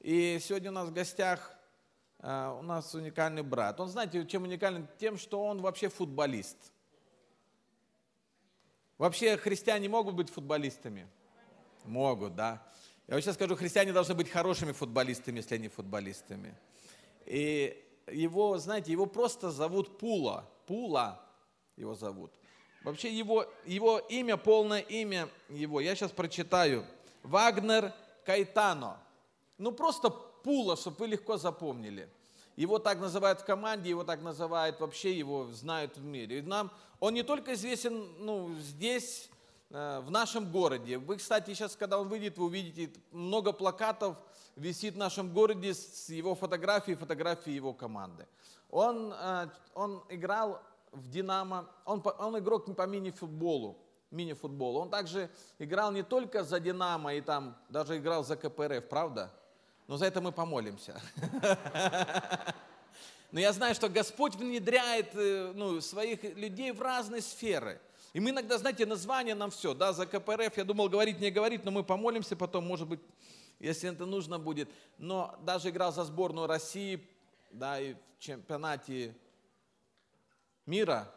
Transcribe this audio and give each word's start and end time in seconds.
И 0.00 0.38
сегодня 0.40 0.70
у 0.70 0.74
нас 0.74 0.88
в 0.88 0.94
гостях 0.94 1.54
э, 2.20 2.56
у 2.58 2.62
нас 2.62 2.94
уникальный 2.94 3.42
брат. 3.42 3.78
Он, 3.80 3.88
знаете, 3.88 4.26
чем 4.26 4.44
уникален? 4.44 4.88
Тем, 4.98 5.18
что 5.18 5.44
он 5.44 5.60
вообще 5.60 5.90
футболист. 5.90 6.56
Вообще 8.96 9.36
христиане 9.36 9.90
могут 9.90 10.14
быть 10.14 10.30
футболистами? 10.30 11.06
Могут, 11.84 12.34
да. 12.34 12.62
Я 13.08 13.14
вообще 13.14 13.32
скажу, 13.34 13.56
христиане 13.56 13.92
должны 13.92 14.14
быть 14.14 14.30
хорошими 14.30 14.72
футболистами, 14.72 15.36
если 15.38 15.56
они 15.56 15.68
футболистами. 15.68 16.54
И 17.26 17.84
его, 18.10 18.56
знаете, 18.56 18.92
его 18.92 19.04
просто 19.04 19.50
зовут 19.50 19.98
Пула. 19.98 20.48
Пула 20.66 21.20
его 21.76 21.94
зовут. 21.94 22.32
Вообще 22.84 23.12
его, 23.12 23.44
его 23.66 23.98
имя, 23.98 24.38
полное 24.38 24.80
имя 24.80 25.28
его, 25.50 25.80
я 25.80 25.94
сейчас 25.94 26.10
прочитаю. 26.10 26.86
Вагнер 27.22 27.92
Кайтано. 28.24 28.98
Ну 29.60 29.72
просто 29.72 30.10
Пула, 30.10 30.76
чтобы 30.76 30.96
вы 31.00 31.06
легко 31.08 31.36
запомнили. 31.36 32.08
Его 32.56 32.78
так 32.78 32.98
называют 32.98 33.40
в 33.40 33.44
команде, 33.44 33.90
его 33.90 34.04
так 34.04 34.22
называют 34.22 34.80
вообще, 34.80 35.16
его 35.16 35.46
знают 35.52 35.96
в 35.96 36.02
мире. 36.02 36.38
И 36.38 36.42
нам, 36.42 36.70
он 36.98 37.14
не 37.14 37.22
только 37.22 37.52
известен 37.52 38.06
ну, 38.18 38.54
здесь, 38.56 39.30
э, 39.70 40.00
в 40.00 40.10
нашем 40.10 40.50
городе. 40.50 40.98
Вы, 40.98 41.16
кстати, 41.16 41.52
сейчас, 41.52 41.76
когда 41.76 41.98
он 41.98 42.08
выйдет, 42.08 42.38
вы 42.38 42.46
увидите 42.46 42.90
много 43.12 43.52
плакатов 43.52 44.16
висит 44.56 44.94
в 44.94 44.98
нашем 44.98 45.32
городе 45.32 45.74
с 45.74 46.08
его 46.08 46.34
фотографией, 46.34 46.96
фотографией 46.96 47.56
его 47.56 47.72
команды. 47.72 48.26
Он, 48.70 49.12
э, 49.12 49.48
он 49.74 50.02
играл 50.08 50.62
в 50.92 51.08
«Динамо», 51.08 51.68
он, 51.84 52.02
он 52.18 52.38
игрок 52.38 52.74
по 52.74 52.86
мини-футболу, 52.86 53.76
мини-футболу. 54.10 54.80
Он 54.80 54.90
также 54.90 55.30
играл 55.58 55.92
не 55.92 56.02
только 56.02 56.44
за 56.44 56.60
«Динамо» 56.60 57.14
и 57.14 57.20
там 57.20 57.56
даже 57.68 57.98
играл 57.98 58.24
за 58.24 58.36
КПРФ, 58.36 58.88
правда? 58.88 59.30
Но 59.90 59.96
за 59.96 60.06
это 60.06 60.20
мы 60.20 60.30
помолимся. 60.30 61.02
Но 63.32 63.40
я 63.40 63.52
знаю, 63.52 63.74
что 63.74 63.88
Господь 63.88 64.36
внедряет 64.36 65.16
э, 65.16 65.52
ну, 65.52 65.80
своих 65.80 66.22
людей 66.36 66.70
в 66.70 66.80
разные 66.80 67.20
сферы. 67.20 67.80
И 68.12 68.20
мы 68.20 68.30
иногда, 68.30 68.56
знаете, 68.56 68.86
название 68.86 69.34
нам 69.34 69.50
все, 69.50 69.74
да, 69.74 69.92
за 69.92 70.06
КПРФ, 70.06 70.56
я 70.56 70.62
думал 70.62 70.88
говорить, 70.88 71.18
не 71.18 71.32
говорить, 71.32 71.64
но 71.64 71.72
мы 71.72 71.82
помолимся 71.82 72.36
потом, 72.36 72.68
может 72.68 72.86
быть, 72.86 73.00
если 73.58 73.90
это 73.90 74.06
нужно 74.06 74.38
будет. 74.38 74.68
Но 74.96 75.36
даже 75.42 75.70
играл 75.70 75.92
за 75.92 76.04
сборную 76.04 76.46
России, 76.46 77.04
да, 77.50 77.80
и 77.80 77.94
в 77.94 78.20
чемпионате 78.20 79.12
мира, 80.66 81.12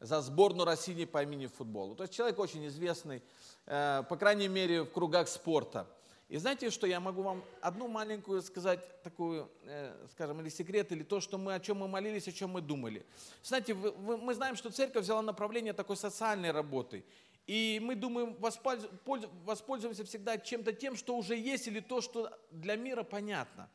за 0.00 0.22
сборную 0.22 0.66
России 0.66 1.04
по 1.04 1.22
имени 1.22 1.46
футболу. 1.46 1.94
То 1.94 2.02
есть 2.02 2.14
человек 2.14 2.40
очень 2.40 2.66
известный, 2.66 3.22
э, 3.66 4.02
по 4.08 4.16
крайней 4.16 4.48
мере, 4.48 4.82
в 4.82 4.90
кругах 4.90 5.28
спорта. 5.28 5.86
И 6.28 6.36
знаете, 6.36 6.68
что 6.70 6.86
я 6.86 7.00
могу 7.00 7.22
вам 7.22 7.42
одну 7.62 7.88
маленькую 7.88 8.42
сказать, 8.42 9.02
такую, 9.02 9.50
э, 9.64 10.06
скажем, 10.12 10.40
или 10.42 10.50
секрет, 10.50 10.92
или 10.92 11.02
то, 11.02 11.20
что 11.20 11.38
мы, 11.38 11.54
о 11.54 11.60
чем 11.60 11.78
мы 11.78 11.88
молились, 11.88 12.28
о 12.28 12.32
чем 12.32 12.50
мы 12.50 12.60
думали. 12.60 13.06
Знаете, 13.42 13.72
вы, 13.72 13.92
вы, 13.92 14.18
мы 14.18 14.34
знаем, 14.34 14.54
что 14.54 14.70
церковь 14.70 15.04
взяла 15.04 15.22
направление 15.22 15.72
такой 15.72 15.96
социальной 15.96 16.50
работы. 16.50 17.02
И 17.46 17.80
мы 17.82 17.94
думаем, 17.94 18.36
воспользоваться 18.38 20.04
всегда 20.04 20.36
чем-то 20.36 20.74
тем, 20.74 20.96
что 20.96 21.16
уже 21.16 21.34
есть, 21.34 21.66
или 21.66 21.80
то, 21.80 22.02
что 22.02 22.30
для 22.50 22.76
мира 22.76 23.04
понятно. 23.04 23.70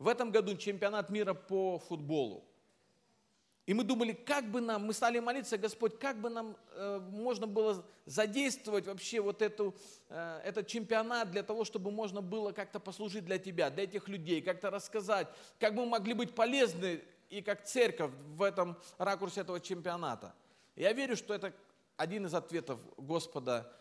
В 0.00 0.08
этом 0.08 0.32
году 0.32 0.56
чемпионат 0.56 1.08
мира 1.08 1.34
по 1.34 1.78
футболу. 1.78 2.44
И 3.64 3.74
мы 3.74 3.84
думали, 3.84 4.12
как 4.12 4.50
бы 4.50 4.60
нам, 4.60 4.86
мы 4.86 4.92
стали 4.92 5.20
молиться, 5.20 5.56
Господь, 5.56 5.96
как 5.98 6.20
бы 6.20 6.30
нам 6.30 6.56
э, 6.72 6.98
можно 7.10 7.46
было 7.46 7.84
задействовать 8.06 8.86
вообще 8.86 9.20
вот 9.20 9.40
эту, 9.40 9.76
э, 10.08 10.40
этот 10.44 10.66
чемпионат 10.66 11.30
для 11.30 11.44
того, 11.44 11.64
чтобы 11.64 11.92
можно 11.92 12.20
было 12.20 12.50
как-то 12.50 12.80
послужить 12.80 13.24
для 13.24 13.38
Тебя, 13.38 13.70
для 13.70 13.84
этих 13.84 14.08
людей, 14.08 14.42
как-то 14.42 14.70
рассказать, 14.70 15.28
как 15.60 15.74
мы 15.74 15.86
могли 15.86 16.12
быть 16.12 16.34
полезны 16.34 17.02
и 17.30 17.40
как 17.40 17.64
церковь 17.64 18.10
в 18.36 18.42
этом 18.42 18.76
ракурсе 18.98 19.42
этого 19.42 19.60
чемпионата. 19.60 20.34
Я 20.74 20.92
верю, 20.92 21.16
что 21.16 21.32
это 21.32 21.54
один 21.96 22.26
из 22.26 22.34
ответов 22.34 22.80
Господа, 22.96 23.72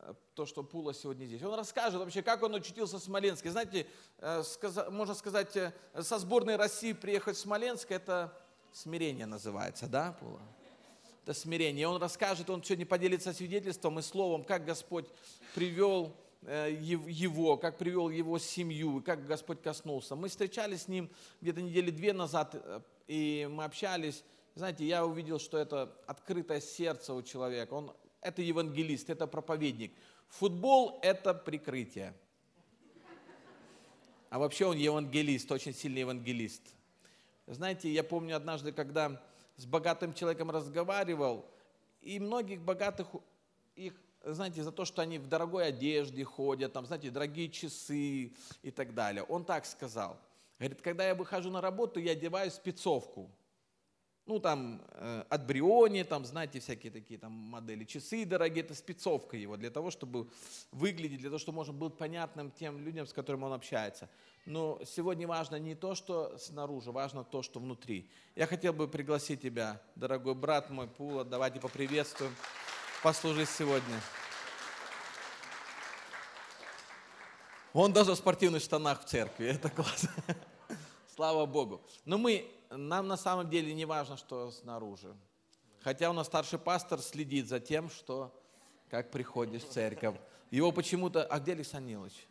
э, 0.00 0.14
то, 0.34 0.46
что 0.46 0.64
Пула 0.64 0.92
сегодня 0.92 1.26
здесь. 1.26 1.44
Он 1.44 1.54
расскажет 1.54 2.00
вообще, 2.00 2.22
как 2.22 2.42
он 2.42 2.56
очутился 2.56 2.98
в 2.98 3.02
Смоленске. 3.04 3.52
Знаете, 3.52 3.86
э, 4.18 4.42
можно 4.90 5.14
сказать, 5.14 5.56
э, 5.56 5.72
со 6.00 6.18
сборной 6.18 6.56
России 6.56 6.92
приехать 6.92 7.36
в 7.36 7.40
Смоленск, 7.40 7.92
это 7.92 8.36
смирение 8.78 9.26
называется, 9.26 9.86
да, 9.86 10.12
Пула? 10.12 10.40
Это 11.24 11.34
смирение. 11.34 11.88
Он 11.88 12.00
расскажет, 12.00 12.48
он 12.48 12.62
сегодня 12.62 12.86
поделится 12.86 13.32
свидетельством 13.32 13.98
и 13.98 14.02
словом, 14.02 14.44
как 14.44 14.64
Господь 14.64 15.06
привел 15.54 16.14
его, 16.46 17.56
как 17.56 17.76
привел 17.76 18.08
его 18.08 18.38
семью, 18.38 19.02
как 19.02 19.26
Господь 19.26 19.60
коснулся. 19.60 20.14
Мы 20.14 20.28
встречались 20.28 20.82
с 20.82 20.88
ним 20.88 21.10
где-то 21.40 21.60
недели 21.60 21.90
две 21.90 22.12
назад, 22.12 22.84
и 23.08 23.48
мы 23.50 23.64
общались, 23.64 24.24
знаете, 24.54 24.86
я 24.86 25.04
увидел, 25.04 25.40
что 25.40 25.58
это 25.58 25.92
открытое 26.06 26.60
сердце 26.60 27.12
у 27.12 27.22
человека. 27.22 27.74
Он, 27.74 27.92
это 28.20 28.40
евангелист, 28.40 29.10
это 29.10 29.26
проповедник. 29.26 29.92
Футбол– 30.28 31.00
это 31.02 31.34
прикрытие. 31.34 32.14
А 34.30 34.38
вообще 34.38 34.66
он 34.66 34.76
евангелист, 34.76 35.50
очень 35.50 35.74
сильный 35.74 36.00
евангелист. 36.00 36.62
Знаете, 37.48 37.90
я 37.90 38.04
помню 38.04 38.36
однажды, 38.36 38.72
когда 38.72 39.22
с 39.56 39.64
богатым 39.64 40.12
человеком 40.12 40.50
разговаривал, 40.50 41.46
и 42.02 42.20
многих 42.20 42.60
богатых, 42.60 43.08
их, 43.74 43.94
знаете, 44.22 44.62
за 44.62 44.70
то, 44.70 44.84
что 44.84 45.00
они 45.00 45.18
в 45.18 45.26
дорогой 45.26 45.66
одежде 45.66 46.24
ходят, 46.24 46.72
там, 46.74 46.84
знаете, 46.84 47.10
дорогие 47.10 47.48
часы 47.48 48.32
и 48.62 48.70
так 48.70 48.94
далее. 48.94 49.22
Он 49.24 49.44
так 49.44 49.64
сказал. 49.64 50.20
Говорит, 50.58 50.82
когда 50.82 51.08
я 51.08 51.14
выхожу 51.14 51.50
на 51.50 51.60
работу, 51.60 51.98
я 52.00 52.12
одеваю 52.12 52.50
спецовку 52.50 53.30
ну 54.28 54.38
там 54.38 54.82
э, 54.90 55.24
от 55.30 55.46
Бриони, 55.46 56.02
там 56.02 56.24
знаете 56.26 56.60
всякие 56.60 56.92
такие 56.92 57.18
там 57.18 57.32
модели, 57.32 57.84
часы 57.84 58.26
дорогие, 58.26 58.62
это 58.62 58.74
спецовка 58.74 59.38
его 59.38 59.56
для 59.56 59.70
того, 59.70 59.90
чтобы 59.90 60.28
выглядеть, 60.70 61.20
для 61.20 61.30
того, 61.30 61.38
чтобы 61.38 61.56
можно 61.56 61.72
было 61.72 61.88
понятным 61.88 62.50
тем 62.50 62.78
людям, 62.84 63.06
с 63.06 63.12
которыми 63.14 63.44
он 63.44 63.54
общается. 63.54 64.10
Но 64.48 64.80
сегодня 64.86 65.28
важно 65.28 65.56
не 65.56 65.74
то, 65.74 65.94
что 65.94 66.38
снаружи, 66.38 66.90
важно 66.90 67.22
то, 67.22 67.42
что 67.42 67.60
внутри. 67.60 68.10
Я 68.34 68.46
хотел 68.46 68.72
бы 68.72 68.88
пригласить 68.88 69.42
тебя, 69.42 69.78
дорогой 69.94 70.34
брат 70.34 70.70
мой 70.70 70.88
Пула, 70.88 71.22
давайте 71.22 71.60
поприветствуем, 71.60 72.34
послужи 73.02 73.44
сегодня. 73.44 74.00
Он 77.74 77.92
даже 77.92 78.12
в 78.12 78.16
спортивных 78.16 78.62
штанах 78.62 79.02
в 79.02 79.04
церкви, 79.04 79.48
это 79.54 79.68
классно. 79.68 80.14
Слава 81.14 81.44
Богу. 81.44 81.82
Но 82.06 82.16
мы 82.16 82.50
нам 82.70 83.06
на 83.06 83.18
самом 83.18 83.50
деле 83.50 83.74
не 83.74 83.84
важно, 83.84 84.16
что 84.16 84.50
снаружи. 84.50 85.14
Хотя 85.82 86.08
у 86.08 86.14
нас 86.14 86.26
старший 86.26 86.58
пастор 86.58 87.00
следит 87.00 87.48
за 87.48 87.60
тем, 87.60 87.90
что 87.90 88.34
как 88.88 89.10
приходишь 89.10 89.64
в 89.64 89.68
церковь. 89.68 90.16
Его 90.50 90.72
почему-то... 90.72 91.22
А 91.24 91.38
где 91.38 91.52
Александр 91.52 91.90
Нилович? 91.90 92.26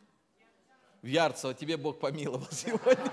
В 1.02 1.08
Ярцево. 1.08 1.54
Тебе 1.54 1.78
Бог 1.78 2.00
помиловал 2.00 2.48
сегодня, 2.52 3.12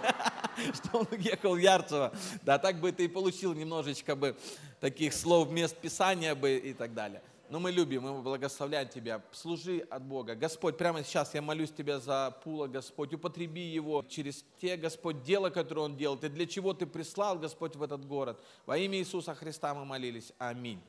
что 0.75 0.99
он 0.99 1.09
уехал 1.11 1.55
в 1.55 1.59
Ярцево. 1.59 2.13
Да, 2.43 2.59
так 2.59 2.81
бы 2.81 2.93
ты 2.93 3.05
и 3.05 3.09
получил 3.09 3.55
немножечко 3.55 4.17
бы 4.17 4.37
таких 4.81 5.13
слов 5.13 5.51
мест 5.51 5.77
Писания 5.77 6.35
бы 6.35 6.57
и 6.57 6.73
так 6.73 6.95
далее. 6.95 7.23
Но 7.51 7.61
мы 7.61 7.71
любим, 7.71 8.03
мы 8.03 8.23
благословляем 8.23 8.89
Тебя. 8.89 9.23
Служи 9.31 9.87
от 9.91 10.03
Бога. 10.03 10.35
Господь, 10.35 10.79
прямо 10.79 11.05
сейчас 11.05 11.35
я 11.35 11.43
молюсь 11.43 11.71
Тебя 11.71 12.01
за 12.01 12.35
Пула, 12.43 12.67
Господь. 12.67 13.13
Употреби 13.13 13.61
его 13.61 14.05
через 14.09 14.45
те, 14.61 14.77
Господь, 14.77 15.23
дела, 15.23 15.51
которые 15.51 15.85
он 15.85 15.97
делал. 15.97 16.17
Ты 16.17 16.31
для 16.31 16.47
чего 16.47 16.73
Ты 16.73 16.87
прислал, 16.87 17.39
Господь, 17.39 17.77
в 17.77 17.83
этот 17.83 18.07
город. 18.07 18.43
Во 18.65 18.79
имя 18.79 18.99
Иисуса 18.99 19.35
Христа 19.35 19.75
мы 19.75 19.85
молились. 19.85 20.33
Аминь, 20.39 20.81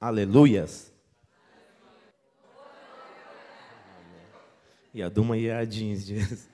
Aleluias. 0.00 0.92
Я 4.92 5.08
думаю, 5.08 5.40
я 5.40 5.58
один 5.58 5.96
здесь. 5.96 6.48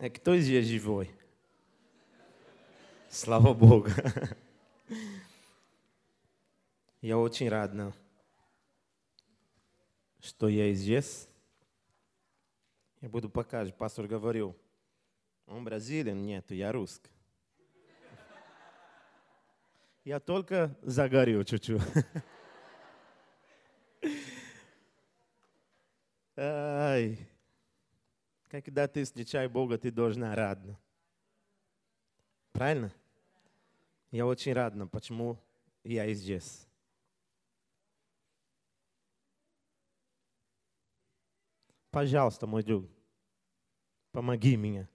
É 0.00 0.08
que 0.08 0.20
dois 0.20 0.46
dias 0.46 0.66
de 0.66 0.78
voo. 0.78 1.08
Слава 3.10 3.52
Богу. 3.52 3.88
Я 7.00 7.18
очень 7.18 7.48
рад, 7.48 7.72
ну, 7.74 7.92
что 10.20 10.48
я 10.48 10.72
здесь. 10.72 11.28
Я 13.00 13.08
буду 13.08 13.30
показывать. 13.30 13.76
Пастор 13.76 14.06
говорил, 14.08 14.56
он 15.46 15.64
бразилиан? 15.64 16.20
Нет, 16.24 16.50
я 16.50 16.72
русский. 16.72 17.10
Я 20.03 20.19
только 20.19 20.77
загорел 20.81 21.43
чуть-чуть. 21.43 21.81
Ai. 26.35 27.17
Когда 28.49 28.87
ты 28.87 29.03
встречаешь 29.03 29.49
Бога, 29.49 29.77
ты 29.77 29.91
должна 29.91 30.35
радно. 30.35 30.77
Правильно? 32.51 32.93
Я 34.11 34.25
очень 34.27 34.53
радна, 34.53 34.87
почему 34.87 35.39
я 35.83 36.13
здесь. 36.13 36.67
Пожалуйста, 41.89 42.45
мой 42.45 42.63
друг, 42.63 42.89
помоги 44.11 44.57
мне. 44.57 44.87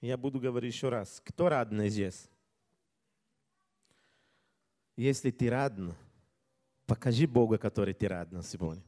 Я 0.00 0.16
буду 0.16 0.40
говорить 0.40 0.74
еще 0.74 0.88
раз. 0.88 1.20
Кто 1.24 1.50
радный 1.50 1.90
здесь? 1.90 2.28
Если 4.96 5.30
ты 5.30 5.50
радна, 5.50 5.94
покажи 6.86 7.26
Бога, 7.26 7.58
который 7.58 7.92
ты 7.92 8.08
радна 8.08 8.42
сегодня. 8.42 8.82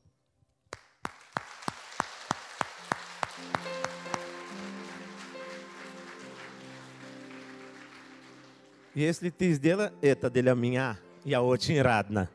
Если 8.95 9.31
ты 9.31 9.53
сделал 9.53 9.91
это 10.03 10.31
для 10.31 10.55
меня, 10.55 10.99
я 11.25 11.43
очень 11.43 11.81
радна. 11.81 12.31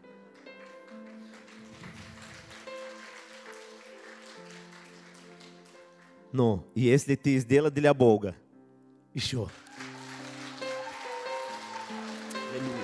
Но 6.32 6.64
если 6.76 7.16
ты 7.16 7.38
сделал 7.38 7.72
для 7.72 7.94
Бога, 7.94 8.36
еще. 9.17 9.49
Аллилуйя. 12.51 12.83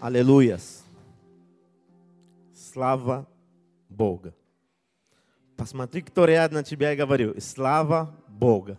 Аллилуйя. 0.00 0.60
Слава 2.54 3.26
Бога. 3.88 4.34
Посмотри, 5.56 6.02
кто 6.02 6.24
рядом 6.24 6.56
на 6.58 6.64
тебя 6.64 6.92
и 6.92 6.96
говорю. 6.96 7.40
Слава 7.40 8.14
Бога. 8.28 8.78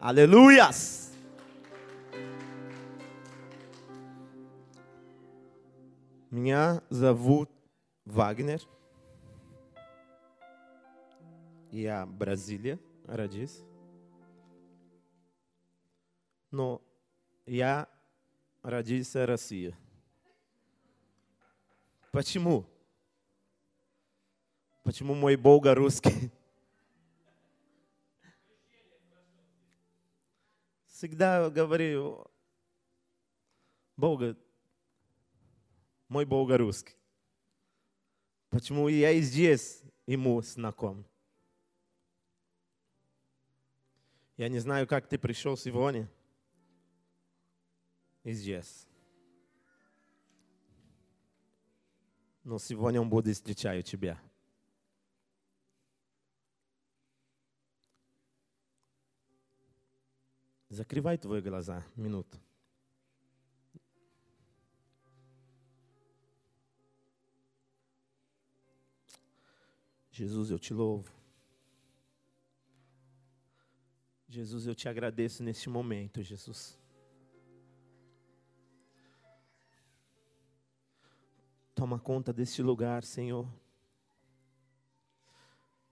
Аллилуйя. 0.00 0.70
Меня 6.30 6.82
зовут 6.88 7.50
Вагнер. 8.04 8.60
Я 11.73 12.05
Бразилия, 12.05 12.79
родился. 13.05 13.63
Но 16.51 16.83
я 17.47 17.89
родился 18.61 19.23
в 19.23 19.25
России. 19.25 19.75
Почему? 22.11 22.69
Почему 24.83 25.15
мой 25.15 25.35
Бог 25.35 25.65
русский? 25.65 26.31
Всегда 30.85 31.49
говорю, 31.49 32.27
Бога, 33.97 34.37
мой 36.07 36.25
Бог 36.25 36.51
русский. 36.51 36.93
Почему 38.51 38.89
я 38.89 39.09
и 39.09 39.21
здесь 39.21 39.81
ему 40.05 40.39
знаком? 40.43 41.03
Я 44.43 44.49
не 44.49 44.59
знаю, 44.59 44.85
как 44.85 45.07
ты 45.07 45.17
пришел 45.17 45.55
сегодня 45.55 46.11
и 48.25 48.33
здесь. 48.33 48.85
Но 52.43 52.59
сегодня 52.59 52.99
он 52.99 53.09
будет 53.09 53.37
встречать 53.37 53.85
тебя. 53.85 54.21
Закрывай 60.67 61.17
твои 61.17 61.39
глаза 61.39 61.85
минуту. 61.95 62.37
Jesus, 70.11 70.51
eu 70.51 70.59
te 70.59 70.73
louvo. 70.73 71.22
Jesus, 74.33 74.65
eu 74.65 74.73
te 74.73 74.89
agradeço 74.89 75.43
neste 75.43 75.69
momento, 75.69 76.23
Jesus. 76.23 76.75
Toma 81.75 81.99
conta 81.99 82.33
deste 82.33 82.63
lugar, 82.63 83.03
Senhor, 83.03 83.47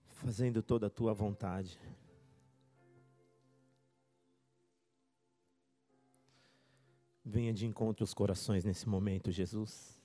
fazendo 0.08 0.64
toda 0.64 0.88
a 0.88 0.90
tua 0.90 1.14
vontade. 1.14 1.80
Venha 7.24 7.54
de 7.54 7.68
encontro 7.68 8.02
aos 8.02 8.14
corações 8.16 8.66
nesse 8.66 8.90
momento, 8.90 9.30
Jesus. 9.32 10.02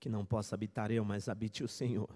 Que 0.00 0.08
não 0.08 0.26
possa 0.26 0.56
habitar 0.56 0.90
eu, 0.90 1.04
mas 1.04 1.28
habite 1.28 1.62
o 1.62 1.68
Senhor. 1.68 2.12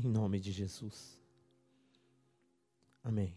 Em 0.00 0.08
nome 0.08 0.38
de 0.38 0.52
Jesus. 0.52 1.18
Amém. 3.02 3.36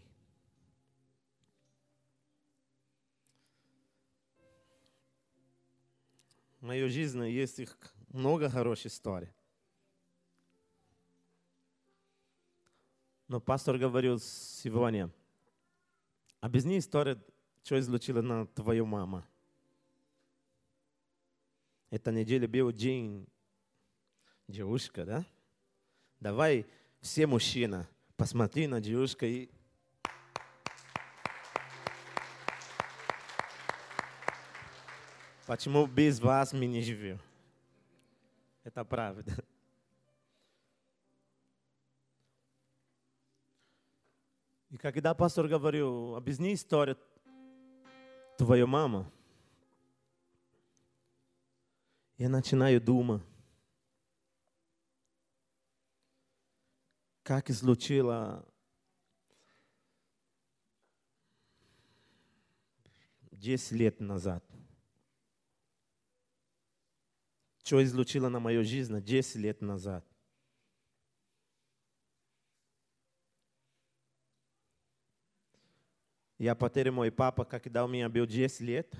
В 6.60 6.66
моей 6.66 6.88
жизни 6.90 7.26
есть 7.26 7.58
их 7.58 7.78
много 8.08 8.50
хороших 8.50 8.92
историй. 8.92 9.30
Но 13.28 13.40
пастор 13.40 13.78
говорил 13.78 14.18
сегодня, 14.18 15.10
объясни 16.40 16.78
историю, 16.78 17.22
что 17.62 17.80
случилось 17.80 18.24
на 18.24 18.46
твою 18.46 18.84
маму. 18.84 19.24
Эта 21.90 22.12
неделя 22.12 22.46
был 22.46 22.72
день 22.72 23.26
девушка, 24.48 25.04
да? 25.04 25.24
Давай 26.19 26.65
все 27.01 27.27
мужчины, 27.27 27.87
посмотри 28.17 28.67
на 28.67 28.81
девушку 28.81 29.25
и 29.25 29.49
Почему 35.45 35.85
без 35.85 36.19
вас 36.19 36.53
мы 36.53 36.65
не 36.65 36.81
живем? 36.81 37.19
Это 38.63 38.83
правда. 38.83 39.31
И 44.71 44.77
когда 44.77 45.13
пастор 45.13 45.47
говорил, 45.47 46.15
объясни 46.15 46.53
историю 46.55 46.97
твоей 48.37 48.65
мамы, 48.65 49.05
я 52.17 52.27
начинаю 52.27 52.81
думать, 52.81 53.21
как 57.25 57.49
случилось 57.49 58.45
десять 63.31 63.71
лет 63.71 63.99
назад. 63.99 64.45
Что 67.63 67.83
излучило 67.83 68.29
на 68.29 68.39
мою 68.39 68.63
жизнь 68.63 69.01
10 69.01 69.35
лет 69.37 69.61
назад. 69.61 70.05
Я 76.37 76.53
потерял 76.53 76.93
мой 76.93 77.11
папа, 77.11 77.43
когда 77.43 77.85
у 77.85 77.87
меня 77.87 78.07
был 78.07 78.27
10 78.27 78.59
лет. 78.59 78.95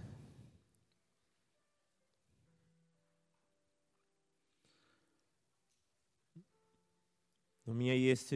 У 7.64 7.72
меня 7.72 7.94
есть 7.94 8.32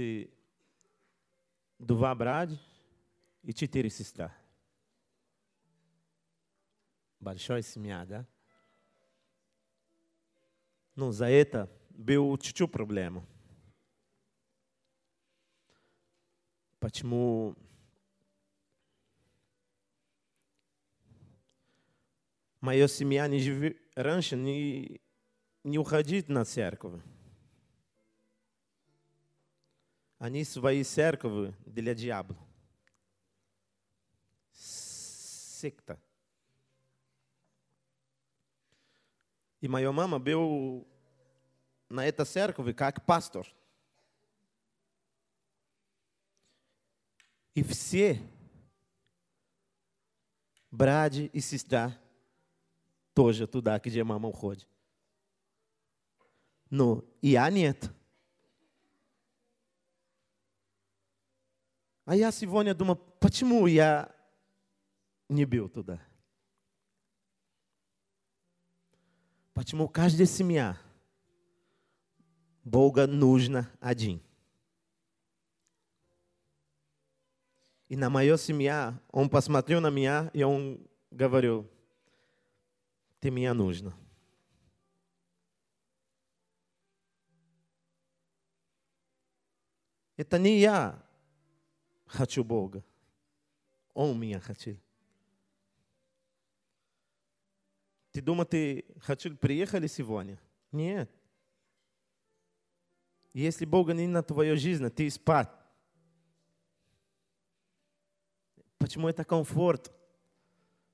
два 1.79 2.15
брата 2.15 2.59
и 3.43 3.53
четыре 3.53 3.91
сестра. 3.91 4.35
Большая 7.21 7.63
семья, 7.63 8.05
да? 8.05 8.27
Ну, 10.95 11.11
за 11.11 11.27
это 11.27 11.71
был 11.91 12.37
чуть-чуть 12.39 12.71
проблема. 12.71 13.27
Почему 16.79 17.57
моя 22.61 22.89
семья 22.89 23.27
не 23.27 23.41
живет, 23.41 23.77
раньше 23.95 24.37
не, 24.37 25.01
не 25.65 25.79
уходит 25.79 26.29
на 26.29 26.45
церковь. 26.45 27.03
они 30.19 30.45
свои 30.45 30.83
церкви 30.85 31.55
для 31.67 31.95
дьявола. 31.95 32.39
Секта. 34.53 36.01
И 39.61 39.69
моя 39.69 39.93
мама 39.93 40.19
был 40.19 40.87
на 41.89 42.07
этой 42.07 42.27
церкви 42.27 42.73
как 42.73 43.05
пастор. 43.07 43.47
И 47.55 47.63
все 47.63 48.21
братья 50.71 51.25
и 51.25 51.41
сестра 51.41 51.97
тоже 53.15 53.47
туда, 53.47 53.79
где 53.79 54.03
мама 54.03 54.29
уходит. 54.29 54.69
Но 56.69 57.05
я 57.23 57.49
нет. 57.51 57.91
А 62.09 62.15
я 62.15 62.31
сегодня 62.31 62.75
думаю, 62.75 62.97
почему 62.97 63.67
я 63.67 64.15
не 65.29 65.45
бил 65.45 65.69
туда? 65.69 66.01
Почему 69.55 69.89
каждая 69.89 70.27
семья 70.27 70.79
Бога 72.63 73.07
нужна 73.07 73.71
один? 73.81 74.23
И 77.89 77.97
на 77.97 78.11
мою 78.11 78.37
семья, 78.37 78.99
он 79.11 79.29
посмотрел 79.29 79.81
на 79.81 79.91
меня, 79.91 80.31
и 80.33 80.43
он 80.43 80.87
говорил, 81.11 81.71
ты 83.21 83.31
меня 83.31 83.55
нужна. 83.55 83.95
Это 90.17 90.39
не 90.39 90.59
я 90.59 91.03
Хочу 92.10 92.44
Бога. 92.44 92.84
Он 93.94 94.20
меня 94.20 94.40
хочет. 94.40 94.80
Ты 98.12 98.22
думаешь, 98.22 98.50
ты 98.50 98.86
хочу 99.00 99.36
приехали 99.38 99.88
сегодня? 99.88 100.40
Нет. 100.72 101.10
Если 103.34 103.66
Бога 103.66 103.94
не 103.94 104.08
на 104.08 104.24
твою 104.24 104.58
жизнь, 104.58 104.88
ты 104.90 105.10
спать. 105.10 105.50
Почему 108.78 109.08
это 109.08 109.24
комфорт? 109.24 109.92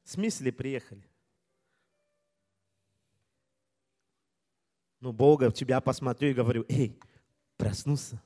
В 0.03 0.09
смысле 0.09 0.51
приехали? 0.51 1.07
Ну, 4.99 5.13
Бога 5.13 5.49
в 5.49 5.53
тебя 5.53 5.79
посмотрю 5.81 6.29
и 6.29 6.33
говорю, 6.33 6.65
эй, 6.67 6.99
проснулся. 7.57 8.21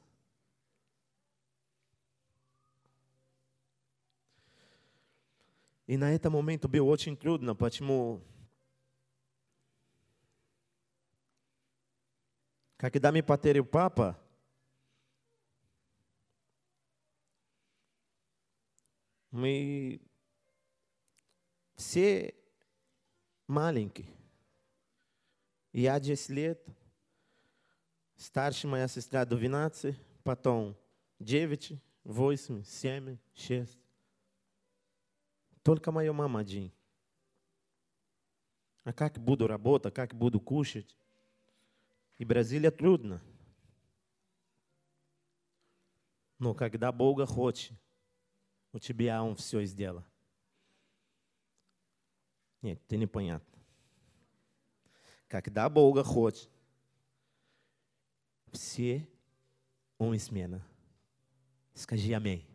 И 5.89 5.97
на 5.97 6.13
этом 6.13 6.33
момент 6.33 6.65
было 6.67 6.85
очень 6.85 7.17
трудно. 7.17 7.55
Почему? 7.55 8.23
Когда 12.77 13.11
me 13.11 13.23
потерял 13.23 13.65
папа, 13.65 14.19
мы 19.31 20.01
все 21.77 22.35
маленькие. 23.47 24.09
Я 25.73 25.99
10 25.99 26.29
лет, 26.31 26.65
старшая 28.17 28.71
моя 28.71 28.89
сестра 28.89 29.25
12, 29.25 29.97
потом 30.23 30.77
9, 31.19 31.73
8, 32.05 32.65
7, 32.65 33.19
6. 33.35 33.79
Только 35.63 35.91
моя 35.91 36.13
мама 36.13 36.41
один. 36.41 36.71
А 38.85 38.93
как 38.93 39.19
буду 39.19 39.47
работать, 39.47 39.95
как 39.95 40.15
буду 40.15 40.41
кушать? 40.41 40.97
И 42.19 42.25
Бразилия 42.25 42.71
трудно. 42.71 43.23
Но 46.39 46.55
когда 46.55 46.93
Бога 46.93 47.25
хочет, 47.25 47.73
у 48.73 48.79
тебя 48.79 49.23
Он 49.23 49.35
все 49.37 49.65
сделал. 49.65 50.05
Нет, 52.61 52.81
ты 52.87 52.97
непонятно. 52.97 53.59
Когда 55.29 55.69
Бога 55.71 56.05
хочет, 56.05 56.51
все 58.53 59.09
Он 59.99 60.19
смена. 60.19 60.65
Скажи 61.75 62.13
амém. 62.13 62.48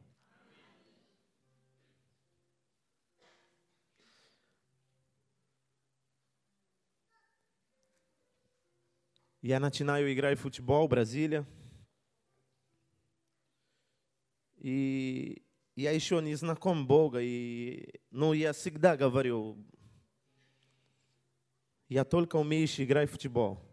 Я 9.43 9.59
начинаю 9.59 10.13
играть 10.13 10.37
в 10.37 10.41
футбол 10.41 10.87
в 10.87 10.89
Бразилии. 10.89 11.45
И 14.57 15.45
я 15.75 15.91
еще 15.91 16.21
не 16.21 16.35
знаком 16.35 16.85
Бога, 16.85 17.19
и, 17.21 18.01
но 18.11 18.33
я 18.33 18.51
всегда 18.51 18.97
говорю, 18.97 19.57
я 21.87 22.03
только 22.03 22.35
умею 22.35 22.67
играть 22.67 23.09
в 23.09 23.13
футбол. 23.13 23.65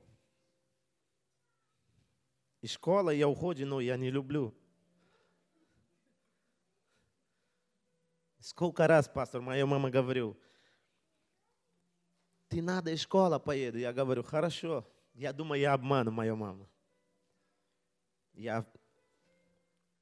И 2.61 2.69
школа 2.69 3.11
я 3.11 3.28
уходю, 3.28 3.66
но 3.66 3.81
я 3.81 3.97
не 3.97 4.11
люблю. 4.11 4.55
Сколько 8.38 8.87
раз, 8.87 9.09
пастор, 9.09 9.40
моя 9.40 9.66
мама 9.66 9.90
говорил, 9.90 10.38
ты 12.49 12.62
надо 12.62 12.95
в 12.95 13.00
школу 13.00 13.40
поеду. 13.40 13.78
Я 13.78 13.93
говорю, 13.93 14.23
хорошо. 14.23 14.87
Я 15.14 15.33
думаю, 15.33 15.61
я 15.61 15.75
обману 15.75 16.11
мою 16.11 16.37
маму. 16.37 16.69
Я 18.35 18.66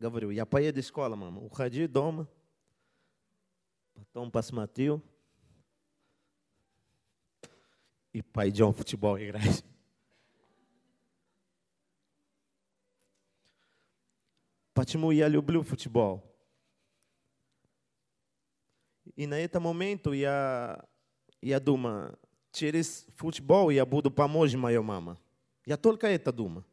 говорю, 0.01 0.31
я 0.31 0.45
поеду 0.45 0.81
в 0.81 0.85
школу, 0.85 1.17
мама. 1.17 1.41
Уходи 1.41 1.87
дома. 1.87 2.27
Потом 3.95 4.31
посмотрю. 4.31 5.03
И 8.13 8.23
пойдем 8.23 8.73
в 8.73 8.77
футбол 8.77 9.17
играть. 9.17 9.65
Почему 14.73 15.13
я 15.13 15.29
люблю 15.29 15.63
футбол? 15.63 16.23
И 19.15 19.27
на 19.27 19.39
этом 19.39 19.63
момент 19.63 20.07
я, 20.09 20.85
я 21.41 21.61
думаю, 21.61 22.19
через 22.53 23.07
футбол 23.17 23.71
я 23.71 23.85
буду 23.85 24.11
помочь 24.11 24.55
моей 24.55 24.79
маме. 24.79 25.17
Я 25.67 25.77
только 25.77 26.07
это 26.07 26.33
думаю. 26.33 26.65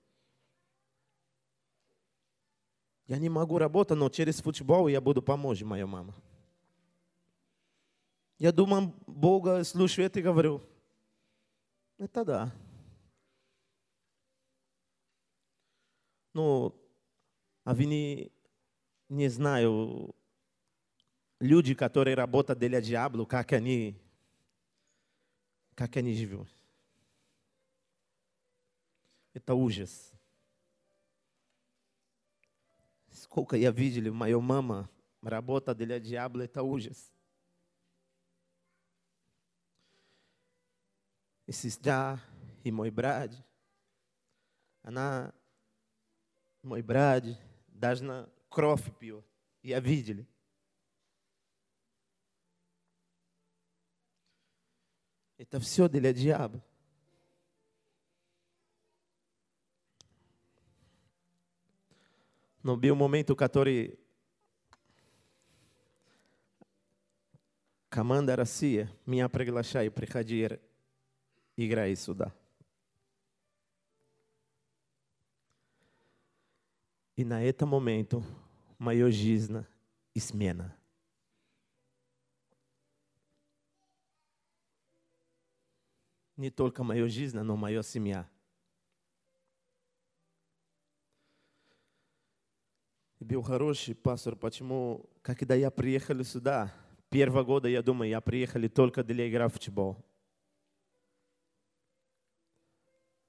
Я 3.07 3.17
не 3.17 3.29
могу 3.29 3.57
работать, 3.57 3.97
но 3.97 4.09
через 4.09 4.41
футбол 4.41 4.87
я 4.87 5.01
буду 5.01 5.21
помочь 5.21 5.61
моей 5.61 5.85
маме. 5.85 6.13
Я 8.37 8.51
думаю, 8.51 8.93
Бога 9.05 9.63
слушает 9.63 10.17
и 10.17 10.21
говорю, 10.21 10.61
это 11.97 12.25
да. 12.25 12.55
Ну, 16.33 16.73
а 17.63 17.75
вы 17.75 17.85
не, 17.85 18.31
не 19.09 19.27
знаю, 19.27 20.15
люди, 21.39 21.73
которые 21.75 22.15
работают 22.15 22.59
для 22.59 22.81
дьявола, 22.81 23.25
как 23.25 23.51
они 23.51 23.99
как 25.75 25.97
они 25.97 26.13
живут. 26.13 26.49
Это 29.33 29.53
ужас. 29.53 30.11
Сколько 33.11 33.55
я 33.55 33.71
видел, 33.71 34.13
моя 34.13 34.39
мама 34.39 34.89
работа 35.21 35.73
для 35.75 35.99
дьявола, 35.99 36.43
это 36.43 36.63
ужас. 36.63 37.11
И 41.45 41.51
сестра, 41.51 42.19
и 42.63 42.71
мой 42.71 42.91
брат, 42.91 43.31
она, 44.81 45.33
мой 46.61 46.81
брат, 46.81 47.23
даже 47.67 48.03
на 48.03 48.29
кровь 48.49 48.97
пил. 48.99 49.23
Я 49.61 49.79
Ele 55.38 55.44
está 55.44 55.58
viciado, 55.58 55.96
ele 55.96 56.08
é 56.08 56.12
diabo. 56.12 56.62
No 62.62 62.76
meu 62.76 62.96
momento, 62.96 63.30
o 63.30 63.36
Catori 63.36 63.98
Camanda 67.88 68.34
Racia, 68.34 68.90
minha 69.06 69.28
preglashá 69.28 69.84
e 69.84 69.90
precadir 69.90 70.60
igra 71.56 71.94
sudá. 71.96 72.32
E 77.16 77.24
na 77.24 77.42
eta 77.42 77.64
momento, 77.64 78.22
maiogizna 78.78 79.66
ismena. 80.14 80.75
Не 86.36 86.50
только 86.50 86.82
моя 86.82 87.08
жизнь, 87.08 87.38
но 87.38 87.56
моя 87.56 87.82
семья. 87.82 88.28
И 93.18 93.24
был 93.24 93.42
хороший 93.42 93.94
пастор, 93.94 94.36
почему, 94.36 95.08
когда 95.22 95.54
я 95.54 95.70
приехал 95.70 96.22
сюда, 96.22 96.72
первого 97.08 97.44
года, 97.44 97.68
я 97.68 97.82
думаю, 97.82 98.10
я 98.10 98.20
приехал 98.20 98.68
только 98.68 99.02
для 99.02 99.26
игры 99.26 99.48
в 99.48 99.54
футбол. 99.54 100.04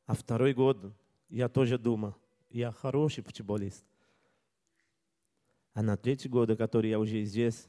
А 0.05 0.13
второй 0.13 0.53
год 0.53 0.93
я 1.29 1.47
тоже 1.47 1.77
думал, 1.77 2.15
я 2.49 2.71
хороший 2.71 3.23
футболист. 3.23 3.85
А 5.73 5.81
на 5.81 5.95
третий 5.95 6.27
год, 6.27 6.57
который 6.57 6.89
я 6.89 6.99
уже 6.99 7.23
здесь, 7.23 7.67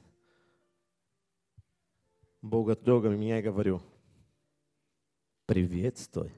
Бога 2.41 2.75
трогал 2.75 3.11
меня 3.13 3.39
и 3.39 3.43
говорю, 3.43 3.83
приветствуй. 5.48 6.32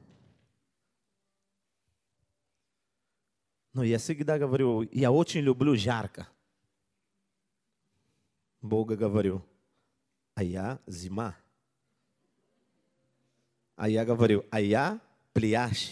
Но 3.74 3.84
я 3.84 3.98
всегда 3.98 4.39
говорю, 4.39 4.84
я 4.91 5.12
очень 5.12 5.41
люблю 5.41 5.75
жарко. 5.75 6.27
Бога 8.62 8.96
говорю, 8.96 9.41
а 10.34 10.44
я 10.44 10.79
зима. 10.88 11.36
А 13.75 13.89
я 13.89 14.05
говорю, 14.05 14.46
а 14.50 14.62
я 14.62 15.00
пляж. 15.34 15.91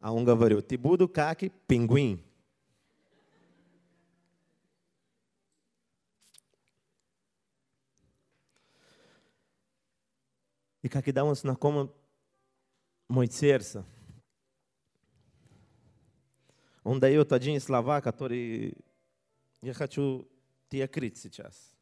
А 0.00 0.12
он 0.12 0.24
говорил, 0.24 0.62
ты 0.62 0.76
буду 0.76 1.08
как 1.08 1.40
пингвин. 1.66 2.22
И 10.83 10.89
когда 10.89 11.23
он 11.23 11.33
знаком 11.33 11.91
мой 13.07 13.27
сердце, 13.27 13.85
он 16.83 16.99
дает 16.99 17.31
один 17.31 17.59
слова, 17.61 18.01
который 18.01 18.75
я 19.61 19.73
хочу 19.73 20.27
тебе 20.67 20.83
открыть 20.83 21.17
сейчас. 21.17 21.73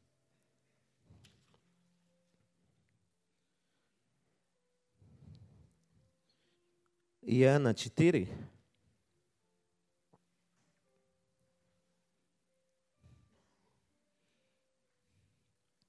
Иоанна 7.23 7.73
4. 7.73 8.29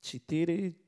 Четыре, 0.00 0.81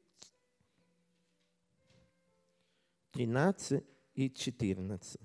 тринадцать 3.15 3.85
и 4.15 4.29
четырнадцать. 4.29 5.21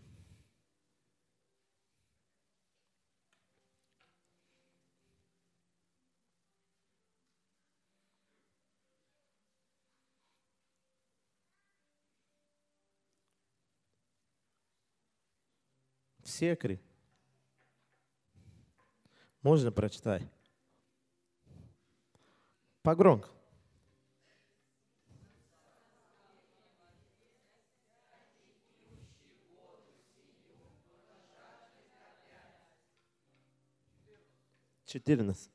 Секре. 16.23 16.79
Можно 19.41 19.71
прочитать? 19.71 20.21
Погромко. 22.83 23.29
Четырнадцать. 34.89 35.51